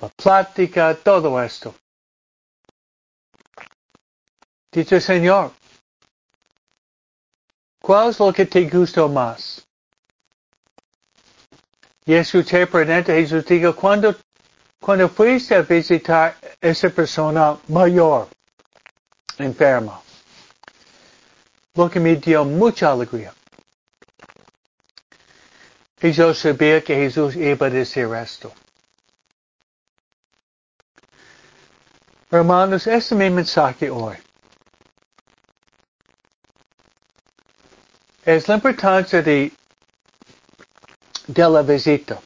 la 0.00 0.08
plática, 0.10 0.94
todo 0.94 1.42
esto. 1.42 1.74
Dice 4.70 5.00
Señor, 5.00 5.50
¿cuál 7.82 8.10
es 8.10 8.20
lo 8.20 8.32
que 8.32 8.46
te 8.46 8.70
gustó 8.70 9.08
más? 9.08 9.66
Y 12.06 12.14
escuché 12.14 12.66
dentro 12.66 13.14
Jesús 13.14 13.44
dijo, 13.46 13.74
cuando 13.74 14.14
cuando 14.84 15.08
fuiste 15.08 15.54
a 15.54 15.62
visitar 15.62 16.36
esa 16.60 16.90
persona 16.90 17.58
mayor, 17.68 18.28
enferma, 19.38 19.98
lo 21.74 21.88
que 21.88 21.98
me 21.98 22.16
dio 22.16 22.44
mucha 22.44 22.92
alegría. 22.92 23.32
Y 26.02 26.12
yo 26.12 26.34
sabía 26.34 26.84
que 26.84 26.96
Jesús 26.96 27.34
iba 27.34 27.66
a 27.66 27.70
decir 27.70 28.08
esto. 28.14 28.52
Hermanos, 32.30 32.86
este 32.86 32.98
es 32.98 33.12
mi 33.12 33.30
mensaje 33.30 33.88
hoy. 33.88 34.18
Es 38.22 38.46
la 38.48 38.56
importancia 38.56 39.22
de, 39.22 39.50
de 41.26 41.48
la 41.48 41.62
visita 41.62 42.20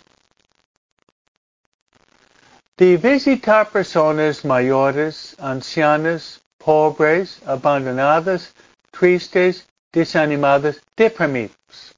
de 2.79 2.97
visitar 2.97 3.69
personas 3.73 4.45
mayores, 4.45 5.35
ancianas, 5.41 6.41
pobres, 6.59 7.41
abandonadas, 7.45 8.55
tristes, 8.93 9.67
desanimadas, 9.93 10.81
deprimidos. 10.97 11.97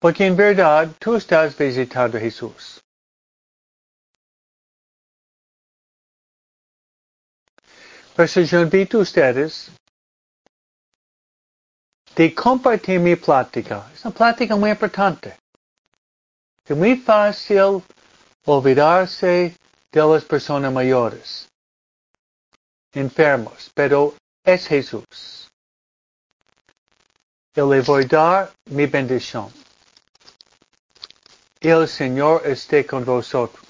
Porque 0.00 0.26
en 0.26 0.34
verdad 0.34 0.90
tú 0.98 1.14
estás 1.14 1.56
visitando 1.56 2.18
a 2.18 2.20
Jesús. 2.20 2.82
Pues 8.16 8.34
yo 8.34 8.60
invito 8.60 8.98
a 8.98 9.02
ustedes 9.02 9.70
de 12.16 12.34
compartir 12.34 12.98
mi 12.98 13.14
plática. 13.14 13.88
Es 13.94 14.04
una 14.04 14.14
plática 14.14 14.56
muy 14.56 14.70
importante. 14.70 15.36
Es 16.70 16.76
muy 16.76 16.96
fácil 16.96 17.82
olvidarse 18.44 19.56
de 19.90 20.06
las 20.06 20.24
personas 20.24 20.72
mayores, 20.72 21.48
enfermos, 22.92 23.68
pero 23.74 24.14
es 24.44 24.68
Jesús. 24.68 25.50
Yo 27.56 27.68
le 27.68 27.80
voy 27.80 28.04
a 28.04 28.06
dar 28.06 28.52
mi 28.66 28.86
bendición. 28.86 29.52
El 31.58 31.88
Señor 31.88 32.46
esté 32.46 32.86
con 32.86 33.04
vosotros. 33.04 33.66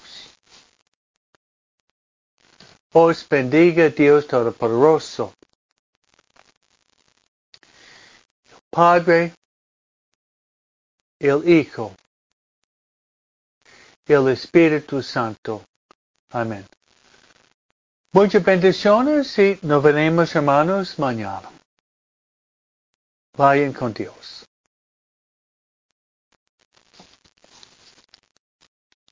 Os 2.93 3.27
bendiga 3.27 3.89
Dios 3.89 4.27
Todopoderoso. 4.27 5.33
El 8.51 8.61
Padre, 8.69 9.33
el 11.19 11.49
Hijo 11.49 11.97
el 14.11 14.29
Espíritu 14.29 15.03
Santo. 15.03 15.63
Amén. 16.33 16.65
Muchas 18.13 18.45
bendiciones 18.45 19.39
y 19.39 19.59
nos 19.63 19.83
veremos 19.83 20.35
hermanos 20.35 20.99
mañana. 20.99 21.49
Vayan 23.37 23.73
con 23.73 23.95
Dios. 23.95 24.45